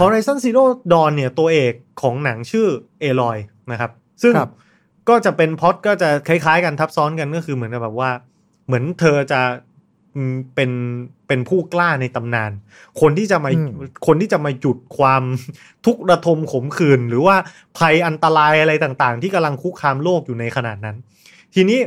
[0.00, 1.72] Horizon Zero Dawn เนี่ยตัวเอก
[2.02, 2.66] ของหนังชื่อ
[3.00, 3.38] เอลอย
[3.70, 3.90] นะครับ
[4.22, 4.50] ซึ่งครับ
[5.08, 8.10] ก็จะเป็นพล็อดก็จะคล้ายๆกันทับซ้อนกันก็คือเหมือนกับแบบว่า
[8.66, 9.40] เหมือนเธอจะ
[10.14, 10.70] อืมเป็น
[11.28, 12.52] เป็นผู้กล้าในตำนาน
[13.00, 13.70] คนที่จะมาอืม
[14.06, 15.22] คนที่จะมาหยุดความ
[15.86, 17.36] ทุกข์ระทมขมขื่นหรือว่า
[17.78, 20.96] ภัยอันตรายอะไรต่างๆ ที่กำลังคุกคามโลกอยู่ในขนาดนั้น
[21.54, 21.78] ทีนี้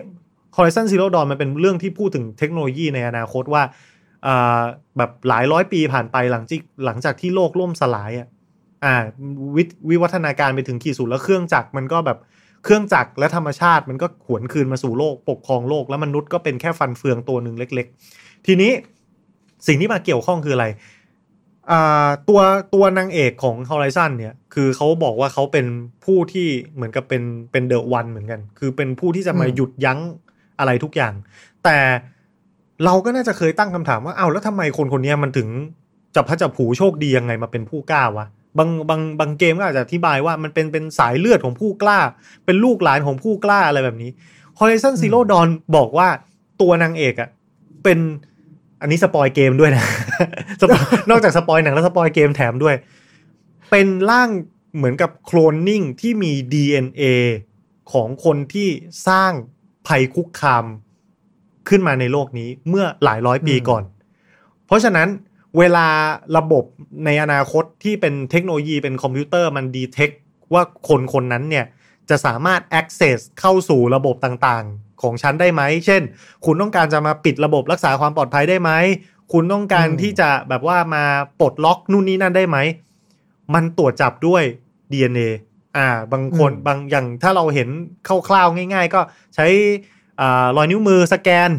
[0.60, 3.64] Horizon Zero Dawn มันเป็นเรื่องที่พูดถึงเทคโนโลยีในอนาคตว่า
[4.28, 4.62] อ่า
[4.98, 8.28] แบบหลายร้อยปีผ่านไปหลังจากหลังจากที่โลกล่มสลายอะ
[8.86, 8.96] อ่า
[9.56, 12.18] วิวิวัฒนาการไปถึงขีดสุดแล้วเครื่องจักรมันก็แบบ
[12.64, 17.88] เครื่องจักรและธรรมชาติมันก็หวนคืนมาสู่โลกปกครองโลก แล้วมนุษย์ก็เป็นแค่ฟันเฟืองตัวหนึ่งเล็ก
[18.18, 18.72] ๆ ทีนี้
[19.68, 20.68] สิ่งที่มาเกี่ยวข้องคืออะไร
[21.72, 22.42] อ่าตัว
[22.74, 25.66] ตัวนางเอกของ Horizon เนี่ย คือเขาบอกว่าเขาเป็น
[26.06, 30.00] ผู้ที่เหมือนกับเป็นเป็นเดอะวันเหมือนกัน คือเป็นผู้ที่จะมาอืมหยุดยั้ง
[30.60, 31.14] อะไรทุกอย่าง
[31.64, 31.78] แต่
[32.86, 35.48] เราก็น่าจะเคยตั้งคำถามว่าอ้าวแล้วทำไมคนคนเนี้ยมันถึง
[36.16, 42.00] จับพระจับผูโชคดียังไงมาเป็นผู้กล้าวะบางบางบางเกมก็อาจจะอธิบายว่ามันเป็นเป็นสายเลือดของผู้กล้า
[42.46, 44.10] เป็นลูกหลานของผู้กล้าอะไรแบบนี้
[44.60, 46.08] Horizon Zero Dawn บอกว่า
[46.62, 47.30] ตัวนางเอกอะ
[47.84, 48.00] เป็น
[48.82, 49.86] อันนี้ spoil เกมด้วยนะ
[50.62, 52.76] spoil นอกจาก spoil หนังแล้ว spoil เกมแถมด้วย
[53.72, 54.30] เป็นร่าง
[54.78, 57.04] เหมือนกับโคลนนิ่งที่มี DNA
[57.92, 58.70] ของคนที่
[59.08, 59.32] สร้าง
[59.90, 60.66] ภัยคุกคาม
[61.70, 63.84] ขึ้นมาในโลกนี้เมื่อหลายร้อยปีอืมก่อน
[64.68, 65.08] เพราะฉะนั้น
[65.58, 65.88] เวลา
[66.38, 66.64] ระบบ
[67.06, 70.10] ในอนาคตที่เป็นเทคโนโลยีเป็นคอมพิวเตอร์มัน detect
[70.54, 71.66] ว่าคนคนนั้นเนี่ย
[72.10, 76.02] จะสามารถ access เข้าสู่ระบบต่างๆ ของฉันได้ไหม เช่น
[76.46, 78.72] คุณต้องการจะมาปิดระบบรักษาความปลอดภัยได้ไหม
[79.34, 81.04] คุณต้องการอืมที่จะแบบว่ามา
[81.40, 82.58] ปลดล็อกนู่นนี่นั่นได้ไหม
[83.54, 84.44] มันตรวจจับด้วย
[84.92, 85.28] DNA
[85.78, 87.70] อ่า บางคนอืมบางอย่างถ้าเราเห็น
[88.28, 89.02] คร่าวๆง่าย ๆ ก็
[89.36, 89.48] ใช้
[90.20, 91.50] อ่ารอยนิ้วมือสแกน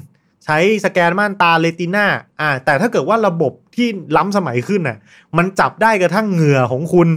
[0.45, 2.07] ใช้สแกนม่านตาเรติน่า
[2.41, 4.97] อ่า แต่ถ้าเกิดว่าระบบที่ล้ำสมัยขึ้นน่ะ
[5.37, 7.09] มันจับได้กระทั่งเหงื่อของคุณ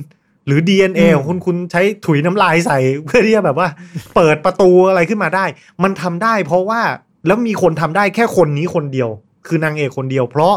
[0.46, 3.68] หรือ DNA อืมของคุณคุณใช้ถุยน้ำลายใส่เพื่อที่จะแบบว่า
[4.16, 5.46] เปิดประตูอะไรขึ้นมาได้
[5.84, 6.82] มันทำได้เพราะว่า
[7.28, 9.10] แล้วมีคนทำได้แค่คนนี้คนเดียว
[9.48, 10.54] คือนางเอกคนเดียว เพราะ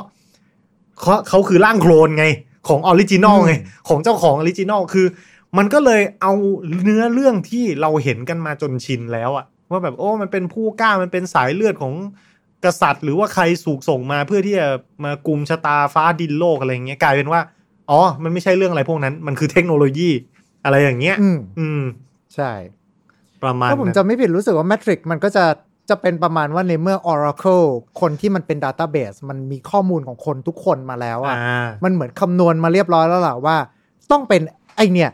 [1.00, 2.26] เขาเขาคือร่างโคลนไง
[2.68, 3.52] ของ original ไง
[3.88, 5.06] ของเจ้าของ original คือ
[5.58, 6.32] มันก็เลยเอา
[6.82, 11.94] เนื้อเรื่องที่เราเห็นกันมาจนชินแล้วอะว่าแบบโอ้มันเป็นผู้กล้ามันเป็นสายเลือดของ
[12.64, 14.66] กษัตริย์ หรือว่าใครถูกส่งมาเพื่อที่จะ
[15.04, 17.40] มากุมชะตาฟ้าดินโลกอะไรอย่างเงี้ยกลายเป็นว่า
[17.90, 20.10] อ๋อ มันไม่ใช่เรื่องอะไรพวกนั้น มันคือเทคโนโลยี
[20.64, 21.82] อะไรอย่างเงี้ย อืมอืม
[22.34, 22.52] ใช่
[23.42, 25.44] ประมาณถ้าผมนั้นจำไม่ผิดรู้สึกว่า Matrix มันก็จะ
[25.90, 27.66] จะเป็นประมาณว่าในเมื่อ Oracle
[28.00, 33.56] คนที่มันเป็น Database มันมีข้อมูลของคนทุกคนมาแล้วอะอ่ามันเหมือนคำนวณมาเรียบร้อยแล้วล่ะว่า
[34.10, 34.42] ต้องเป็น
[34.76, 35.10] ไอเนี่ย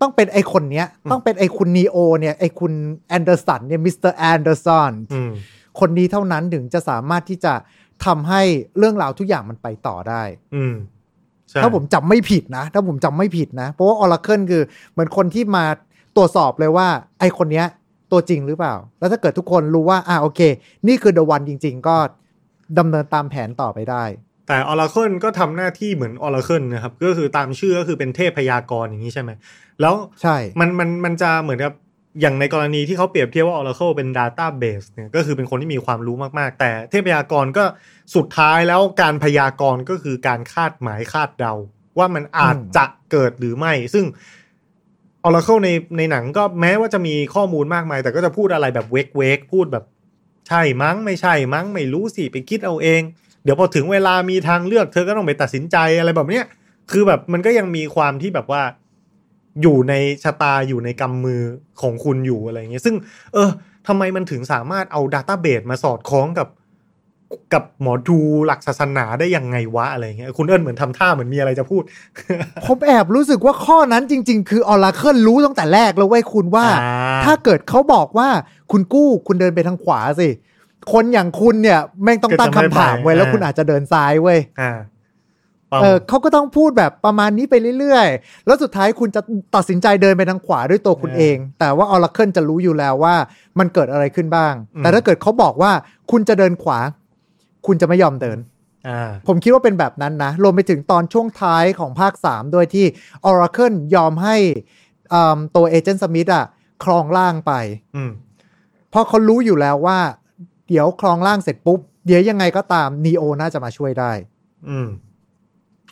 [0.00, 2.72] ต้องเป็นไอคนเนี้ย ต้องเป็นไอคุณนีโอเนี่ยไอคุณ
[3.08, 5.32] แอนเดอร์สันเนี่ยมิสเตอร์แอนเดอร์สันอืม
[5.80, 7.54] คนนี้เท่านั้นถึงจะสามารถที่จะ
[8.04, 8.42] ทำให้
[8.78, 10.22] เรื่องราวทุกอย่างมันไปต่อได้
[10.54, 10.74] อืม
[11.48, 15.64] ใช่ถ้าผมจำไม่ผิดนะ ถ้าผมจำไม่ผิดนะ เพราะว่า Oracle คือ เหมือนคนที่มา
[16.16, 16.88] ตรวจสอบเลยว่า
[17.20, 17.66] ไอคนเนี้ย
[18.12, 20.40] ตัวจริงหรือเปล่า แล้วถ้าเกิดทุกคนรู้ว่า อ่าโอเค
[20.88, 21.96] นี่คือ The One จริง ๆ ก็
[22.78, 24.04] ดำเนินตามแผนต่อไปได้
[24.48, 29.30] แต่ Oracle ก็ทำหน้าที่เหมือน Oracle นะครับ ก็คือตามชื่อก็คือเป็นเทพพยากรณ์อย่างนี้ใช่ไหม
[29.80, 31.72] แล้วใช่มันมันมันจะเหมือนกับ
[32.20, 37.64] อย่างในกรณีที่เขาเปรียบเทียบว่า Oracle เป็น Database เนี่ยก็คือเป็นคนที่มีความรู้มากๆ แต่เทพพยากรณ์ก็
[38.14, 41.54] สุดท้ายแล้วการพยากรณ์ก็คือการคาดหมายคาดเดา
[41.98, 44.04] ว่ามันอาจจะเกิดหรือไม่ ซึ่ง
[45.26, 49.84] Oracle ในในหนังก็แม้ว่าจะมีข้อมูลมากมาย แต่ก็จะพูดอะไรแบบเวกเวกพูดแบบ
[50.48, 53.02] ใช่มั้งไม่ใช่มั้งไม่รู้สิไปคิดเอาเอง
[53.44, 56.44] เดี๋ยวพอถึงเวลามีทางเลือกเธอก็ต้องไปตัดสินใจอะไรแบบเนี้ย
[56.90, 58.62] คือแบบมันก็ยังมีความที่แบบว่า
[59.62, 61.42] อยู่ในชะตาอยู่ในกำมือ
[61.80, 62.96] ของคุณอยู่อะไรอย่างเงี้ยซึ่ง
[63.34, 63.50] เออ
[63.86, 66.48] ทำไมมันถึงสามารถเอาดัตต้าเบสมาสอดคล้องกับ
[67.54, 71.82] กับหมอดูหลักศาสนาได้ยังไงวะอะไรเงี้ยคุณเอิญเหมือนทำท่าเหมือนมีอะไรจะพูด
[72.64, 78.28] ผมแอบรู้สึกว่าข้อนั้นจริง ๆ คือ Oracle รู้ตั้งแต่แรกแล้วเว้ยคุณว่าอ่า ถ้าเกิดเขาบอกว่า
[78.72, 80.28] คุณกู้คุณเดินไปทางขวาสิ
[80.92, 84.72] คนอย่างคุณเนี่ย แม่งต้องตั้งคำถามเว้ยแล้วคุณอาจจะเดินซ้ายเว้ยอ่า
[85.82, 89.20] เออเขาก็ต้องพูดแบบประมาณนี้ไปเรื่อยๆ แล้วสุดท้ายคุณจะ
[89.54, 93.14] ตัดสินใจเดินไปทางขวาด้วยตัวคุณเอง แต่ว่า Oracle จะรู้อยู่แล้วว่า
[93.58, 95.72] มันเกิดอะไรขึ้นบ้าง แต่ถ้าเกิดเขาบอกว่า
[96.10, 96.78] คุณจะเดินขวา
[97.66, 98.38] คุณจะไม่ยอมเดิน
[98.88, 102.86] อ่าผมคิดว่าเป็นแบบนั้นนะ รวมไปถึงตอนช่วงท้ายของภาค3โดยที่
[103.28, 104.36] Oracle ยอมให้
[105.14, 106.44] อืมตัวเอเจนต์สมิธอะ
[106.84, 107.52] ครองร่างไป
[107.96, 108.10] อืม
[108.90, 114.12] เพราะเขารู้อยู่แล้วว่าเดี๋ยวครองร่างเสร็จปุ๊บ เดี๋ยวยังไงก็ตามนีโอน่าจะมาช่วยได้
[114.68, 114.88] อืม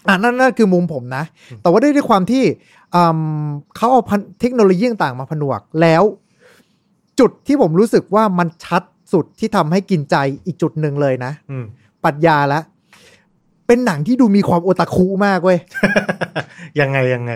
[0.06, 1.24] อะนั่นนั่นคือมุมผมนะ
[1.62, 2.44] แต่ว่าด้วยด้วยความที่
[2.94, 3.02] อื
[3.44, 6.02] มเขาเอาพันเทคโนโลยีต่างๆมาผนวกแล้ว
[7.20, 10.16] จุดที่ผมรู้สึกว่ามันชัดสุดที่ทำให้กินใจ
[10.46, 11.64] อีกจุดหนึ่งเลยนะอืม
[12.04, 12.60] ปรัชญาละ
[13.66, 15.58] เป็นหนังที่ดูมีความโอตาคุมากเว้ย
[16.80, 17.32] ยังไงยังไง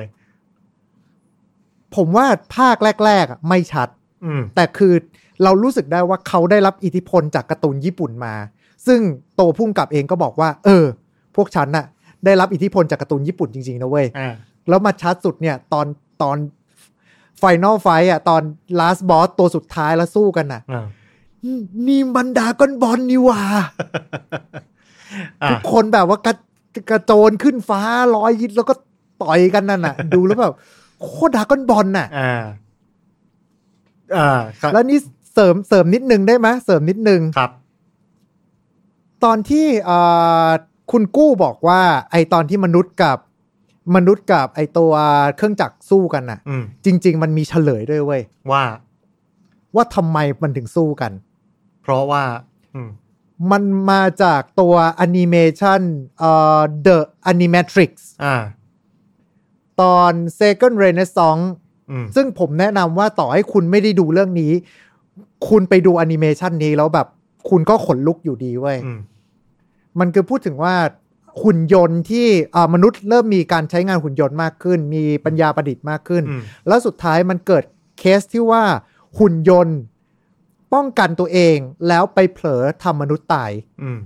[1.96, 2.26] ผมว่า
[2.56, 3.88] ภาคแรกๆอะไม่ชัด
[4.24, 4.94] อืมแต่คือ
[5.44, 8.34] เรารู้สึกได้ว่าเขาได้รับอิทธิพลจากการ์ตูนญี่ปุ่นมา
[8.86, 9.00] ซึ่ง
[9.36, 10.84] โตวพุ่งกับเองก็บอกว่า เออ
[11.36, 11.86] พวกฉันน่ะ
[12.24, 14.34] ได้รับอิทธิพลจากการ์ตูนญี่ปุ่นจริงๆนะเว้ยอ่า
[14.68, 15.86] แล้วมาชัดสุดเนี่ย ตอน
[16.22, 16.36] ตอน
[17.38, 18.42] ไฟนอลไฟอะ ตอน
[18.80, 20.86] ลาสบอสตัวสุดท้ายแล้วสู้กันน่ะอ่า
[21.86, 23.42] นี่มันดรากอนบอลนี่หว่า
[25.42, 26.34] อ่าทุกคนแบบว่ากระ
[26.90, 27.80] กระโจนขึ้นฟ้า
[28.14, 28.74] ลอยยิดแล้วก็
[29.22, 30.54] ต่อยกันนั่นน่ะ ดูแล้วแบบ
[31.02, 32.44] โคตรดรากอนบอลน่ะอ่า
[34.16, 34.98] อ่าครับแล้วนี่
[35.36, 37.50] เสริมเสริมนิดนึงได้ไหมเสริมนิดนึงครับ
[39.24, 39.98] ตอนที่เอ่
[40.46, 40.48] อ
[40.92, 41.80] คุณกู้บอกว่า
[42.10, 43.18] ไอตอนที่มนุษย์กับ
[43.96, 44.92] มนุษย์กับไอตัว
[45.36, 48.64] เครื่องจักรสู้กันน่ะอืมจริง ๆ มันมีเฉลยด้วยเว้ยว่า
[49.74, 51.12] ว่าทำไมมันถึงสู้กัน
[51.82, 52.24] เพราะว่า
[52.74, 52.90] อืม
[53.50, 55.80] มันมาจากตัวแอนิเมชัน
[56.18, 56.98] เอ่อ The
[57.30, 57.92] Animatrix
[58.24, 58.36] อ่า
[59.80, 61.46] ตอน Second Renaissance
[61.90, 64.52] อืมซึ่งผมแนะนำว่าต่อให้คุณไม่ได้ดูเรื่องนี้
[65.48, 67.06] คุณไปดูแอนิเมชันนี้แล้วแบบ
[67.50, 68.98] คุณก็ขนลุกอยู่ดีเว้ยอืม
[70.00, 70.74] มันคือพูดถึงว่า
[71.42, 77.64] หุ่นยนต์ที่อ่ามนุษย์เริ่มมีการใช้งานหุ่นยนต์มากขึ้น มีปัญญาประดิษฐ์มากขึ้นอืมแล้วสุดท้ายมันเกิด
[77.98, 78.62] เคสที่ว่า
[79.18, 79.78] หุ่นยนต์
[80.74, 81.56] ป้องกันตัวเอง
[81.88, 83.50] แล้วไปเผลอทำมนุษย์ตาย
[83.82, 83.98] อืม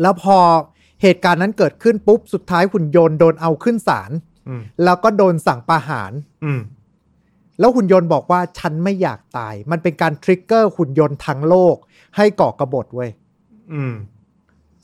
[0.00, 0.38] แล้วพอ
[1.02, 4.10] เหตุการณ์นั้นเกิดขึ้นปุ๊บ สุดท้ายหุ่นยนต์โดนเอาขึ้นศาล
[4.48, 6.12] อืมแล้วก็โดนสั่งประหาร
[6.44, 6.60] อืม
[7.58, 11.76] แล้วหุ่นยนต์บอกว่าฉันไม่อยากตาย มันเป็นการทริกเกอร์หุ่นยนต์ทั้งโลก
[12.16, 13.10] ให้ก่อกบฏเว้ย
[13.72, 13.94] อืม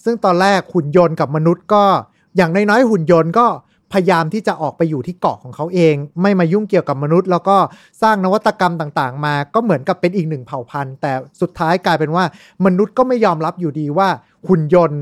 [0.05, 1.85] ซึ่งตอนแรกหุ่นยนต์กับมนุษย์ก็
[2.37, 3.47] อย่างน้อยๆหุ่นยนต์ก็
[3.93, 7.57] พยายามที่จะออกไปอยู่ที่เกาะของเขาเอง ไม่มายุ่งเกี่ยวกับมนุษย์ แล้วก็
[8.03, 12.25] สร้างนวัตกรรมต่างๆ มา ก็เหมือนกับเป็นอีกหนึ่งเผ่าพันธุ์ แต่สุดท้ายกลายเป็นว่า
[12.67, 14.09] มนุษย์ก็ไม่ยอมรับอยู่ดีว่า
[14.49, 15.01] หุ่นยนต์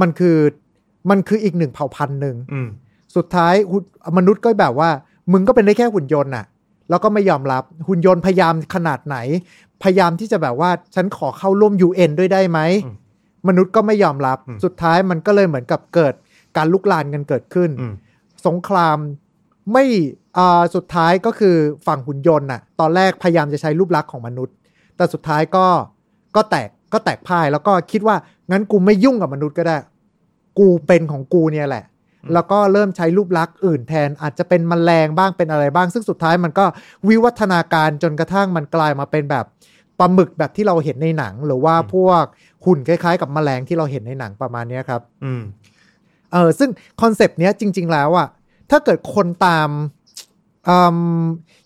[0.00, 0.36] มันคือ
[1.10, 2.68] มันคืออีกหนึ่งเผ่าพันธุ์หนึ่งอืม
[3.16, 3.82] สุดท้ายหุ่น
[4.18, 4.90] มนุษย์ก็แบบว่า
[5.32, 6.44] มึงก็เป็นได้แค่หุ่นยนต์น่ะ
[6.90, 9.16] แล้วก็ไม่ยอมรับหุ่นยนต์พยายามขนาดไหน
[9.82, 12.96] พยายามที่จะแบบว่าฉันขอเข้าร่วม UN ด้วยได้ไหมอืม
[13.48, 16.14] มนุษย์ก็ไม่ยอมรับอืมสุดท้ายมันก็เลยเหมือนกับเกิด
[16.56, 17.94] การลุกลานกันเกิดขึ้นอืม
[18.46, 18.98] สงคราม
[19.72, 19.84] ไม่
[20.38, 21.56] อ่าสุดท้ายก็คือ
[21.86, 24.54] ฝั่งหุ่นยนต์น่ะ ตอนแรกพยายามจะใช้รูปลักษณ์ของมนุษย์
[24.96, 25.66] แต่สุดท้ายก็
[26.36, 28.16] ก็แตกก็แตกพ่ายแล้วก็คิดว่า
[28.50, 29.76] งั้นกูไม่ยุ่งกับมนุษย์ก็ได้
[30.58, 31.84] กูเป็นของกูเนี่ยแหละ
[32.34, 36.64] แล้วก็เริ่มใช้รูปลักษณ์อื่นแทนอาจจะเป็นมแมลงบ้างเป็นอะไรบ้าง ซึ่งสุดท้ายมันก็
[37.08, 39.44] วิวัฒนาการจนกระทั่งมันกลายมาเป็นแบบ
[39.98, 42.24] ปลาหมึกแบบที่เราเห็นในหนัง หรือว่าพวก
[42.66, 45.42] หุ่นคล้าย ๆ กับแมลงที่เราเห็นในหนังประมาณเนี้ยครับ อืม
[46.32, 46.70] เออซึ่ง
[47.02, 48.28] concept เนี้ยจริง ๆ แล้วอะ
[48.70, 49.68] ถ้าเกิดคนตาม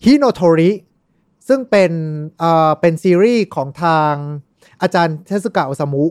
[0.05, 0.71] ฮิโนโทริ
[1.47, 1.91] ซึ่งเป็น
[2.39, 4.13] เอ่อเป็นซีรีส์ของทาง
[4.81, 6.03] อาจารย์เทสึกะโอซามุ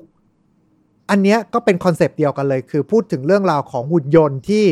[1.11, 4.64] อันเนี้ยก็เป็น concept เดียวกันเลย คือพูดถึงเรื่องราวของหุ่นยนต์ที่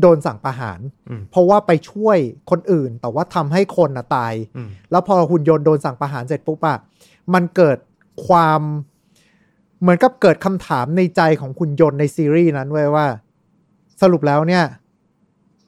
[0.00, 2.18] โดนสั่งประหารอืมเพราะว่าไปช่วย
[2.50, 6.78] คนอื่น แต่ว่าทำให้คนอะตายอืมแล้วพอหุ่นยนต์โดนสั่งประหารเสร็จปุ๊บอะ
[7.34, 7.78] มันเกิด
[8.26, 8.60] ความ
[9.80, 13.06] เหมือนกับเกิดคำถามในใจของหุ่นยนต์ในซีรีส์นั้นไว้ยว่า
[14.02, 14.64] สรุปแล้วเนี่ย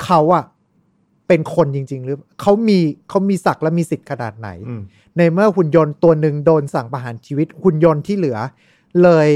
[0.04, 0.44] เขาอะ
[1.28, 4.82] เป็นคนจริง ๆ หรือเขามีเขามีศักดิ์และมีสิทธิ์ขนาดไหนอืม
[5.16, 8.38] ในเมื่อหุ่นยนต์ตัวหนึ่งโดนสั่งประหารชีวิตหุ่นยนต์ที่เหลือ
[9.02, 9.28] เลย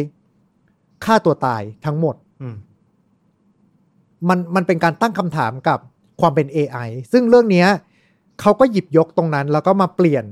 [1.07, 2.57] ฆ่าตัวตายทั้งหมดอืม
[4.29, 5.79] มันมันเป็นการตั้งคำถามกับ
[6.21, 7.69] ความเป็น AI ซึ่งเรื่องเนี้ย
[8.41, 10.25] เขาก็หยิบยกตรงนั้น แล้วก็มาเปลี่ยน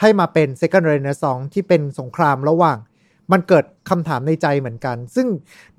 [0.00, 2.78] ให้มาเป็น second renaissance ที่เป็นสงครามระหว่าง
[3.32, 5.26] มันเกิดคำถามในใจเหมือนกัน ซึ่ง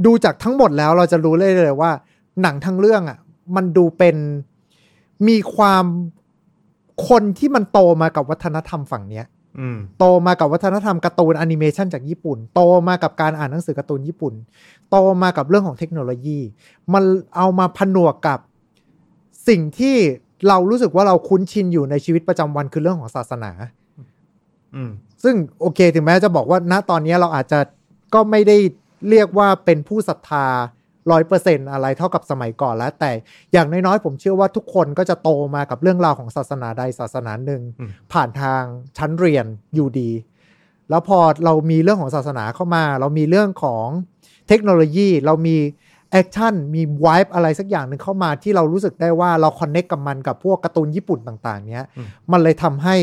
[0.06, 1.91] ดูจากทั้งหมดแล้วเราจะรู้เลยเลยว่า
[2.41, 3.20] หนังทั้งเรื่องอะ
[3.56, 4.18] มันดูเป็น
[5.28, 5.86] มีความ
[7.10, 9.39] คนที่มันโตมากับวัฒนธรรมฝั่งเนี้ยอืม
[10.00, 14.34] โตมากับวัฒนธรรมการ์ตูนแอนิเมชันจากญี่ปุ่น โตมากับการอ่านหนังสือการ์ตูนญี่ปุ่น
[14.89, 16.39] โตมากับเรื่องของเทคโนโลยี
[16.93, 17.04] มัน
[17.36, 18.39] เอามาผนวกกับ
[19.47, 19.95] สิ่งที่
[20.47, 23.52] เรารู้สึกว่าเราคุ้นชินอยู่ในชีวิตประจำวันคือเรื่องของศาสนา
[24.76, 24.91] อืม
[25.24, 27.60] ซึ่งโอเค ถึงแม้จะบอกว่าณตอนนี้เราอาจจะ
[28.14, 28.58] ก็ไม่ได้
[29.10, 30.45] เรียกว่าเป็นผู้ศรัทธา
[31.12, 33.12] ร้อยเปอร์เซ็นอะไรเท่ากับสมัยก่อนแล้ว แต่
[33.54, 38.62] อย่างน้อยๆ ผมเชื่อว่าทุกคนก็จะโตมากับเรื่องราวของศาสนาใดศาสนาหนึ่งอืมผ่านทาง
[38.97, 39.45] ชั้นเรียน
[39.76, 40.12] อยู่ดี
[40.89, 43.88] แล้วพอเรามีเรื่องของศาสนาเข้ามา เรามีเรื่องของ
[44.47, 45.58] เทคโนโลยี เรามี
[46.12, 52.95] action มีวายอะไรสักอย่างหนึ่งเข้ามาที่เรารู้สึกได้ว่าเรา connect กับมันกับพวกการ์ตูนญี่ปุ่นต่าง ๆ เนี้ยอืมมันเลยทำให้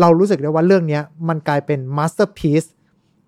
[0.00, 2.64] เรารู้สึกได้ว่าเรื่องเนี้ยมันกลายเป็น masterpiece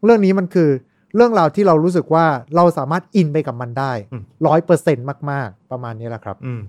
[0.04, 0.70] เรื่องนี้มันคือ
[1.16, 6.60] เรื่องราวที่เรารู้สึกว่าเราสามารถ in ไปกับมันได้อืมร้อยเปอร์เซ็นต์มาก ๆ ประมาณนี้แหละครับอืม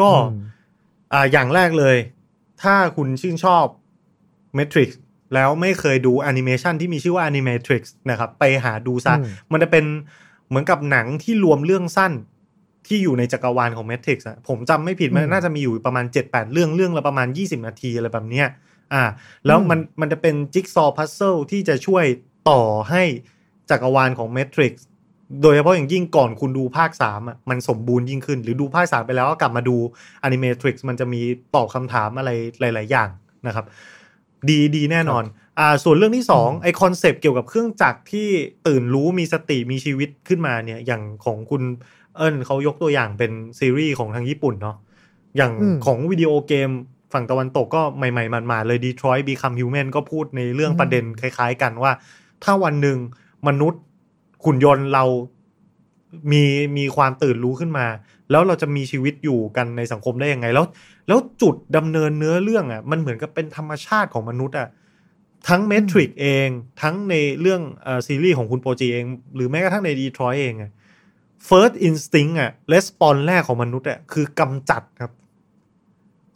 [0.00, 0.40] ก็อืม
[1.12, 1.96] อ่าอย่างแรกเลย
[2.62, 3.64] ถ้าคุณชื่นชอบ
[4.58, 4.88] Matrix
[5.34, 9.84] แล้วไม่เคยดูแอนิเมชันที่มีชื่อว่า Animatrix นะครับ ไปหาดูซะอืมมันจะเป็น
[10.48, 12.12] เหมือนกับหนังที่รวมเรื่องสั้น
[12.86, 18.48] ที่อยู่ในจักรวาลของ Matrix อะผมจำไม่ผิดมันน่าจะมีอยู่ประมาณ 7-8 เรื่องเรื่องละประมาณ 20 นาทีอะไรแบบเนี้ย
[18.94, 19.02] อ่า
[19.46, 22.04] แล้วมันมันจะเป็นจิ๊กซอว์พัซเซิลที่จะช่วย
[22.50, 23.02] ต่อให้
[23.70, 24.74] จักรวาลของ Matrix
[25.42, 29.76] โดยเฉพาะอย่างยิ่งก่อนคุณดูภาค3อะมันสมบูรณ์ยิ่งขึ้น หรือดูภาค3ไปแล้วก็กลับมาดู
[30.26, 31.20] Animatrix มันจะมี
[31.54, 33.08] ตอบคำถามอะไรหลาย ๆ อย่าง
[33.46, 33.64] นะครับ
[34.48, 35.24] ดีดีแน่นอน
[35.58, 38.28] อ่าส่วนเรื่องที่สองไอ concept เกี่ยวกับเครื่องจักรที่
[38.66, 41.62] ตื่นรู้มีสติมีชีวิตขึ้นมาเนี่ยอย่างของคุณ
[42.16, 44.76] เอิญเขายกตัวอย่างเป็นซีรีส์ของทางญี่ปุ่นเนาะ
[45.36, 46.70] อย่างอืมของวิดีโอเกม
[47.12, 51.92] ฝั่งตะวันตกก็ใหม่ ๆ มันๆเลย Detroit Become Human ก็พูดในเรื่องอืมประเด็นคล้าย ๆ กันว่า
[52.44, 52.98] ถ้าวันหนึ่ง
[53.48, 53.80] มนุษย์
[54.44, 55.04] หุ่นยนต์เรา
[56.32, 56.44] มี
[56.76, 57.86] มีความตื่นรู้ขึ้นมา
[58.30, 60.66] แล้วเราจะมีชีวิตอยู่กันในสังคมได้ยังไง แล้ว
[61.08, 64.68] แล้วจุดดำเนินเนื้อเรื่องอะ มันเหมือนกับเป็นธรรมชาติของมนุษย์อะ
[65.48, 66.48] ทั้งเมทริกเอง
[66.82, 70.70] ทั้งในเรื่องเอ่อซีรีส์ของคุณโปรจีเอง หรือแม้กระทั่งในดีทรอยเองอะ
[71.48, 75.12] first instinct อะ response แรกของมนุษย์อะคือกำจัดครับ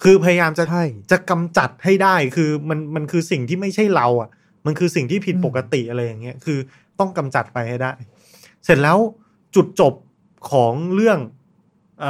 [0.03, 4.31] คือพยายามจะใช่จะกำจัดให้ได้คือมันมันคือสิ่งที่ไม่ใช่เราอะ
[4.67, 6.59] มันคือสิ่งที่ผิดปกติอะไรอย่างเงี้ยคือ
[6.99, 7.91] ต้องกำจัดไปให้ได้
[8.65, 8.99] เสร็จแล้ว
[9.55, 9.95] จุดจบ
[10.51, 11.19] ของเรื่อง
[12.01, 12.07] เอ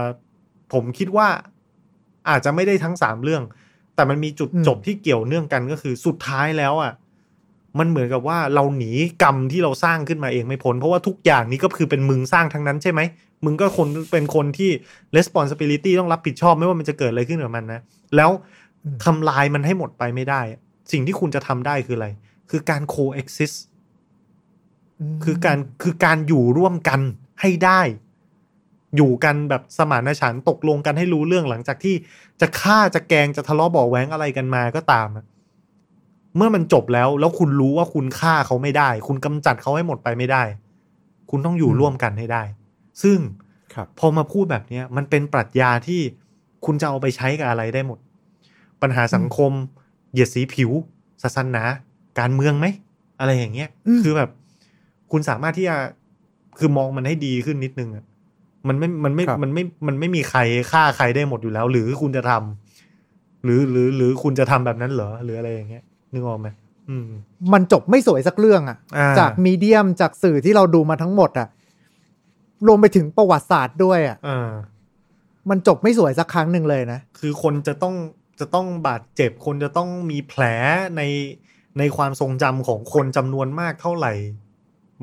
[0.00, 0.02] อ
[0.72, 1.28] ผมคิดว่า
[2.28, 3.42] อาจจะไม่ได้ทั้งสามเรื่อง
[3.94, 6.92] แต่มันมีจุดอืมจบที่เกี่ยวเนื่องกันก็คือสุดท้ายแล้วอะ
[7.78, 13.00] มันเหมือนกับว่าเราหนีกรรมที่เราสร้างขึ้นมาเองไม่พ้น เพราะว่าทุกอย่างนี้ก็คือเป็นมึงสร้างทั้งนั้นใช่ไหม
[13.44, 14.70] มึงก็คนเป็นคนที่
[15.16, 17.80] responsibility ต้องรับผิดชอบไม่ว่ามันจะเกิดอะไรขึ้นกับมันนะ
[18.16, 18.30] แล้ว
[18.84, 20.60] อืมทำลายมันให้หมดไปไม่ได้อะ
[20.92, 22.08] สิ่งที่คุณจะทำได้คืออะไร
[22.50, 23.69] คือการ coexist ม
[25.24, 27.00] คือการคือการอยู่ร่วมกัน
[27.40, 27.80] ให้ได้
[28.96, 31.94] อยู่กันแบบสมานฉันท์ตกลงกันให้รู้เรื่องหลังจากที่
[32.40, 35.24] จะฆ่าจะแกล้งจะทะเลาะเบาะแว้งอะไรกันมาก็ตามอะ
[36.36, 40.42] เมื่อมันจบแล้วแล้วคุณรู้ว่าคุณฆ่าเขาไม่ได้ คุณกำจัดเขาให้หมดไปไม่ได้
[41.30, 42.42] คุณต้องอยู่ร่วมกันให้ได้
[43.02, 43.18] ซึ่ง
[43.74, 46.00] ครับพอมาพูดแบบเนี้ยมันเป็นปรัชญาที่
[46.64, 47.98] คุณจะเอาไปใช้กับอะไรได้หมด
[48.82, 49.52] ปัญหาสังคม
[50.12, 50.70] เหยียดสีผิว
[51.22, 51.62] ศาสนา
[52.18, 52.66] การเมืองไหม
[53.20, 54.30] อะไรอย่างเงี้ยอืมคือแบบ
[55.12, 55.76] คุณสามารถที่จะ
[56.58, 58.04] คือมองมันให้ดีขึ้นนิดนึงอะ
[58.68, 60.40] มันไม่มันไม่ครับมันไม่มันไม่มีใคร
[60.70, 66.48] ฆ่าใครได้หมดอยู่แล้ว หรือคุณจะทำหรือหรือหรือคุณจะทำแบบนั้นเหรอหรืออะไรอย่างเงี้ยนึกออกไหม
[66.88, 67.08] อืม
[67.52, 71.48] มันจบไม่สวยสักเรื่องอะอ่าจากมีเดียมจากสื่อที่เราดูมาทั้งหมดอะ
[72.66, 74.50] รวมไปถึงประวัติศาสตร์ด้วยอะอ่า
[75.50, 77.94] มันจบไม่สวยสักครั้งหนึ่งเลยนะ คือคนจะต้อง
[78.40, 80.42] จะต้องบาดเจ็บ คนจะต้องมีแผล
[80.96, 81.02] ใน
[81.78, 84.12] ในความทรงจำของคนจำนวนมากเท่าไหร่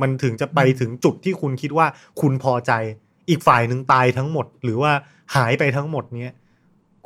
[0.02, 1.88] มันถึงจะไปถึงจุดที่คุณคิดว่า
[2.22, 2.72] คุณพอใจ
[3.30, 4.92] อีกฝ่ายหนึ่งตายทั้งหมด หรือว่า
[5.36, 6.36] หายไปทั้งหมดเนี้ย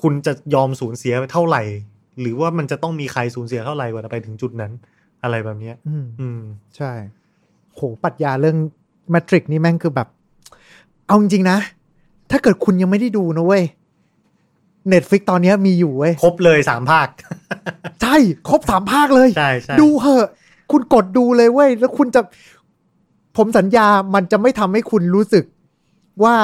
[0.02, 1.64] คุณจะยอมสูญเสียไปเท่าไหร่
[2.22, 4.72] หรือว่ามันจะต้องมีใครสูญเสียเท่าไหร่กว่าจะไปถึงจุดนั้น
[5.24, 6.42] อะไรแบบเนี้ยอืมอืม
[6.78, 6.92] ใช่
[7.76, 8.58] โหปรัชญาเรื่อง
[9.12, 10.08] แมทริกนี่แม่งคือแบบ
[11.08, 11.58] เอาจริงๆนะ
[12.32, 13.64] ถ้าเกิดคุณยังไม่ได้ดูนะเว้ย
[14.89, 17.08] Netflix ตอนเนี้ยมีอยู่เว้ย ครบเลยสามภาค
[18.02, 18.16] ใช่
[18.50, 20.30] ครบสามภาคเลย ใช่ใช่ดูเหอะ
[20.72, 22.22] คุณกดดูเลยเว้ย แล้วคุณจะ
[23.38, 25.45] ผมสัญญามันจะไม่ทำให้คุณรู้สึก
[26.23, 26.36] ว่า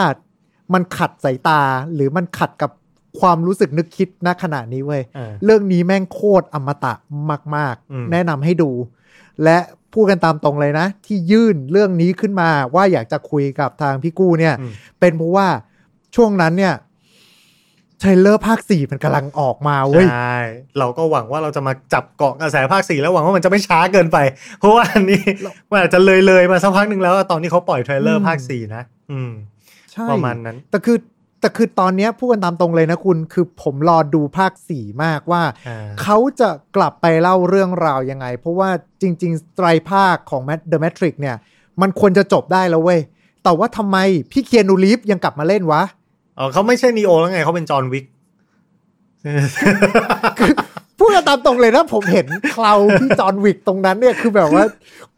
[0.73, 1.61] มันขัดสายตา
[1.93, 2.71] หรือมันขัดกับ
[3.19, 6.93] ความรู้สึกนึกคิดณขณะนี้เว้ยอ่าเรื่องนี้แม่งโคตรอมตะ
[7.55, 8.71] มากอืมๆแนะนำให้ดู
[9.43, 9.57] และ
[9.93, 15.47] พูดกันตามตรงเลยนะ ที่ยื่นเรื่องนี้ขึ้นมาว่าอยากจะคุยกับทางพี่กู้เนี่ยอืมเป็นเพราะว่า
[16.15, 16.73] ช่วงนั้นเนี่ย
[17.99, 20.37] เทรลเลอร์ภาคสี่มันกำลังออกมาเว้ย ใช่
[20.79, 24.17] เราก็หวังว่าเราจะมาจับเกาะกระแสภาคสี่แล้วหวังว่ามันจะไม่ช้าเกินไป
[24.59, 25.21] เพราะว่าอันนี้
[25.69, 29.31] มันอาจจะเลยเลยๆมาสักพักหนึ่งแล้วอะตอนที่เขาปล่อยเทรลเลอร์อืมภาคสี่นะ อืม
[29.91, 30.97] ใช่ประมาณนั้น แต่คือ
[31.41, 38.69] แต่คือตอนเนี้ยพูดกันตามตรงเลยนะคุณ คือผมรอดูภาคสี่มากว่าอ่า เขาจะกลับไปเล่าเรื่องราวยังไง เพราะว่า
[39.01, 40.41] จริง ๆ ไตรภาคของ
[40.71, 41.35] The Matrix เนี่ย
[41.81, 42.99] มันควรจะจบได้แล้วเว้ย
[43.43, 43.97] แต่ว่าทำไม
[44.31, 45.81] พี่เคียนูรีฟยังกลับมาเล่นวะ
[46.37, 48.05] อ๋อเขาไม่ใช่นีโอแล้วไงเขาเป็นจอห์นวิก
[50.99, 54.63] พูดกันตามตรงเลยนะผมเห็นเคลาพี่จอห์นวิกตรงนั้นเนี่ยคือแบบว่า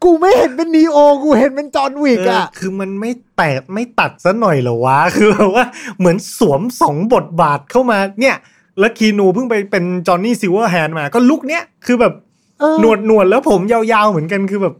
[0.04, 5.64] กูไม่เห็นเป็นนีโอ กูเห็นเป็นจอห์นวิกเอออะคือมันไม่แตกไม่ตัดซะหน่อยเหรอวะ คือแบบว่า
[5.98, 8.36] เหมือนสวมสองบทบาทเข้ามาเนี่ย
[8.78, 12.12] แล้วคีนูเพิ่งไปเป็นจอห์นนี่ซิลเวอร์แฮนด์มา ก็ลุคเนี้ยคือแบบ
[12.60, 14.74] เออหนวดหนวดแล้วผมยาวๆเหมือนกันคือแบบ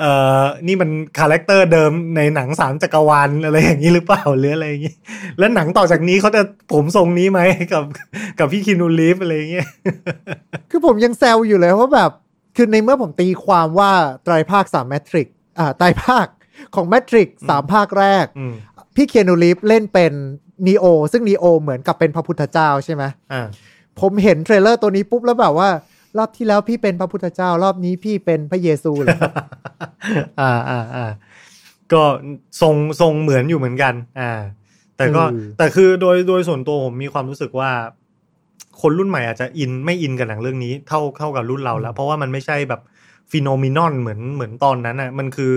[0.00, 4.94] เอ่อนี่มัน character เดิมในหนังสามจักรวาลอะไรอย่างนี้หรือเปล่าหรืออะไรอย่างนี้
[5.38, 6.42] แล้วหนังต่อจากนี้เขาจะ
[6.72, 7.40] ผมทรงนี้ไหม
[7.72, 7.84] กับ
[8.38, 9.68] กับพี่คีนูรีฟอะไรอย่างเงี้ย
[10.70, 12.10] คือผมยังแซวอยู่เลยว่าแบบ
[12.56, 13.90] คือในเมื่อผมตีความว่า
[14.24, 15.26] ไตรภาคสาม Matrix
[15.58, 16.26] อ่าไตรภาค
[16.74, 18.52] ของ Matrix สามภาคแรกอืม
[18.96, 20.12] พี่เคียนูรีฟเล่นเป็น
[20.66, 23.46] นีโอซึ่งนีโอเหมือนกับเป็นพระพุทธเจ้าใช่ไหมอ่า
[24.00, 25.68] ผมเห็นเทรลเลอร์ตัวนี้ปุ๊บแล้วแบบว่า
[26.18, 29.18] รอบที่แล้วพี่เป็นพระพุทธเจ้ารอบนี้พี่เป็นพระเยซูเหรอ
[30.40, 31.06] อ่าอ่าอ่า
[31.92, 32.02] ก็
[32.60, 34.32] ทรงทรงเหมือนอยู่เหมือนกัน อ่า
[34.96, 37.70] แต่ก็อืมแต่คือโดยโดยส่วนตัวผมมีความรู้สึกว่า
[38.80, 42.80] คนรุ่นใหม่อาจจะอินไม่อินกับหนังเรื่องนี้เท่าเท่ากับรุ่นเราแล้ว เพราะว่ามันไม่ใช่แบบ
[43.30, 45.54] ฟีโนมินอนเหมือนเหมือนตอนนั้นอะ มันคือ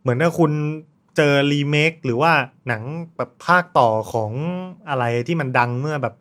[0.00, 0.52] เหมือนถ้าคุณ
[1.16, 2.32] เจอรีเมคหรือว่า
[2.68, 2.82] หนัง
[3.16, 4.32] แบบภาคต่อของ
[4.88, 6.14] อะไรที่มันดังเมื่อแบบ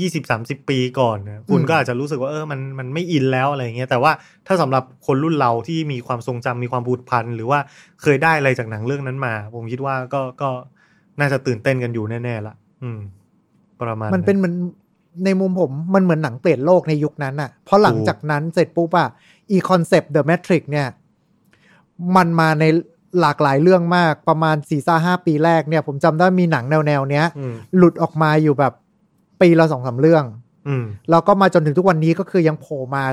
[0.00, 4.12] ยี่สิบสามสิบปีก่อนนะคุณอืมก็อาจจะรู้สึกว่าเออมันมันไม่อินแล้วอะไรอย่างเงี้ยแต่ว่า
[4.46, 7.58] ถ้าสำหรับคนรุ่นเราที่มีความทรงจำมีความผูกพันหรือว่า
[8.02, 10.50] เคยได้อะไรจากหนังเรื่องนั้นมา ผมคิดว่าก็ก็
[11.20, 13.00] น่าจะตื่นเต้นกันอยู่แน่ๆละอืม
[13.80, 14.54] ประมาณมันเป็นเหมือน
[15.24, 19.08] ในมุมผมมันเหมือนหนังเปลี่ยนโลกในยุคนั้นอะเพราะหลังจากนั้นเสร็จปุ๊บอะ
[19.50, 20.86] อี concept The Matrix เนี่ย
[22.16, 22.64] มันมาใน
[23.20, 28.72] หลากหลายเรื่องมากประมาณสี่ซ่าห้าปีแรกเนี่ย ผมจำได้มีหนังแนวแนวๆเนี้ยอืมหลุดออกมาอยู่แบบ
[29.40, 30.24] ปีละสองสามเรื่อง
[30.68, 33.04] อืมแล้วก็มาจนถึงทุกวันนี้ก็คือยังโผล่มา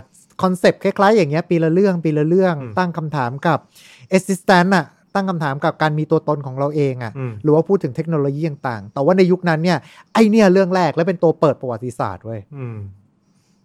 [0.41, 3.59] concept คล้ายๆ อย่างเงี้ยปีละเรื่องปีละเรื่องอืมตั้งคำถามกับ
[4.17, 9.77] existence อะตั้งคำถามกับการมีตัวตนของเราเองอะอืมหรือว่าพูดถึงเทคโนโลยีต่างๆ แต่ว่าในยุคนั้นเนี่ย
[10.13, 12.77] ไอเนี่ยเรื่องแรกและเป็นตัวเปิดประวัติศาสตร์เว้ยอืม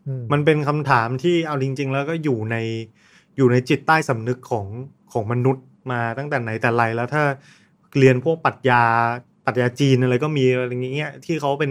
[0.07, 2.57] อืมมันเป็นคำถามที่เอาจริง ๆ แล้วก็อยู่ใน
[3.37, 4.67] อยู่ในจิตใต้สำนึกของ
[5.13, 7.23] ของมนุษย์มาตั้งแต่ไหนแต่ไรแล้วถ้า
[7.99, 8.83] เรียนพวกปรัชญา
[9.47, 11.71] ปรัชญาจีนอะไรก็มีอะไรอย่างเงี้ยที่เขาเป็น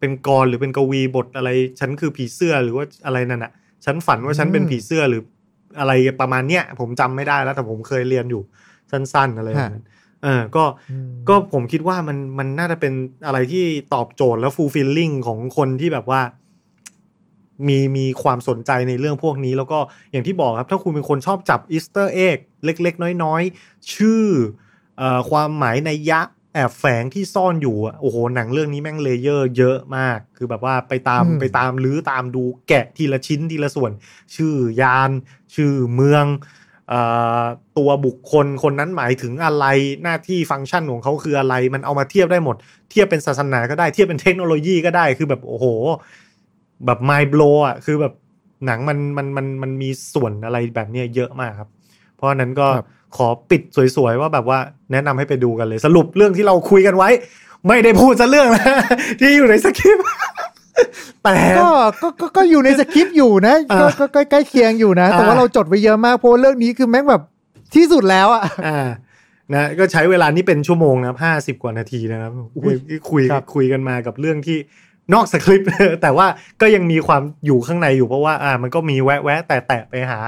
[0.00, 3.52] เป็นกรหรือเป็นกวีบทอะไร ฉันคือผีเสื้อหรือว่าอะไรนั่นอะ
[3.84, 5.22] ฉันฝันว่าฉันเป็นผีเสื้อหรือ
[5.78, 8.42] อะไรประมาณเนี้ยผมจำไม่ได้แล้ว แต่ผมเคยเรียนอยู่
[8.90, 9.86] สั้น ๆ อะไรแบบนั้น
[10.22, 12.92] เออก็อืมก็ผมคิดว่ามันมันน่าจะเป็น
[13.26, 16.20] อะไรที่ตอบโจทย์และ fulfilling ของคนที่แบบว่า
[17.68, 19.78] มีมีความสนใจในเรื่องพวกนี้ แล้วก็
[20.10, 24.24] อย่างที่บอกครับ ถ้าคุณเป็นคนชอบจับ Easter egg เล็ก ๆ น้อย ๆ ชื่อ
[24.98, 26.20] เอ่อความหมายนัยยะ
[26.54, 33.92] แอบแฝงที่ซ่อนอยู่อะโอ้โหหนังเรื่องนี้แม่ง layer เยอะมาก คือแบบว่าไปตามอืมไปตามรื้อตามดูแกะทีละชิ้นทีละส่วน
[34.36, 35.10] ชื่อยาน
[35.54, 36.26] ชื่อเมือง
[36.88, 37.00] เอ่
[37.40, 37.44] อ
[37.78, 39.66] ตัวบุคคลคนนั้นหมายถึงอะไร
[40.02, 42.56] หน้าที่ฟังก์ชันของเขาคืออะไร มันเอามาเทียบได้หมด
[42.90, 45.66] เทียบเป็นศาสนาก็ได้เทียบเป็นเทคโนโลยีก็ได้คือแบบโอ้โห
[46.86, 48.14] แบบ mind blow อะคือแบบ
[48.66, 51.68] หนังมันมันมันมันมีส่วนอะไรแบบเนี้ยเยอะมากครับ
[52.14, 53.62] เพราะฉะนั้นก็ครับ ขอปิด
[53.96, 54.58] สวยๆว่าแบบว่า
[54.92, 57.08] แนะนำให้ไปดูกันเลย สรุปเรื่องที่เราคุยกันไว้
[57.68, 58.76] ไม่ได้พูดซะเรื่องนะ
[59.20, 60.06] ที่อยู่ในสคริปต์
[61.24, 61.68] แต่ก็
[62.02, 67.22] ก็ก็ก็อยู่ในสคริปต์อยู่นะอ่าก็ก็ก็ใกล้เคียงอยู่นะ แต่ว่าอ่าเราจดไว้เยอะมากเพราะว่าเรื่องนี้คือแม่งแบบ
[67.74, 68.88] ที่สุดแล้วอะอ่า
[69.54, 72.74] นะก็ใช้เวลานี่เป็นชั่วโมงนะครับห้าสิบกว่านาทีนะครับอุ้ย
[73.10, 74.58] คุยครับคุยกันมากับเรื่องที่
[75.14, 75.68] นอกสคริปต์
[76.02, 76.26] แต่ว่า
[76.60, 80.18] ก็ยังมีความอยู่ข้างในอยู่เพราะว่าอ่ามันก็มีแวะแวะแต่แตะไปหา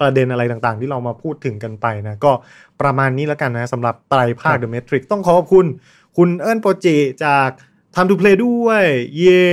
[0.00, 2.32] ประเด็นอะไรต่างๆ ที่เรามาพูดถึงกันไปนะ ก็
[2.80, 5.66] ประมาณนี้แล้วกันนะสำหรับไตรภาค The Matrix ต้องขอขอบคุณ
[6.16, 6.86] คุณเอิญโปรเจ
[7.24, 7.48] จาก
[7.94, 8.84] Time to Play ด้วย
[9.18, 9.46] เย้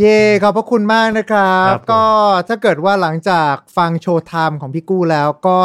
[0.00, 2.04] เย่ขอบพระคุณมากนะครับครับผมก็
[2.48, 5.58] ถ้าเกิดว่าหลังจากฟัง Showtime ของพี่กู้แล้วก็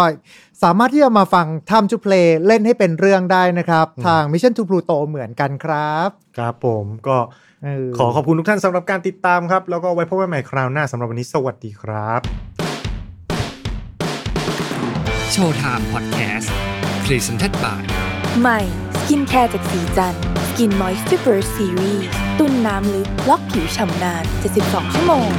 [0.64, 7.53] สามารถที่จะมาฟัง Time to Play เล่นให้เป็นเรื่องได้นะครับ ทาง Mission to Pluto เหมือนกันครับ ครับผมก็เออ
[7.98, 12.22] ขอขอบคุณทุกท่านสำหรับการติดตามครับ แล้วก็ไว้พบกันใหม่คราวหน้าสำหรับวันนี้สวัสดีครับ
[15.32, 16.54] Showtime Podcast
[17.06, 17.82] Presented by
[18.42, 18.60] ใหม่
[19.00, 20.16] skincare จากศรีจัน
[20.48, 22.06] ทร์ Skin Moisture Burst Series
[22.40, 24.24] ตุ้นน้ำลึกล็อกผิวฉ่ำนาน
[24.60, 25.30] 72 ชั่วโมง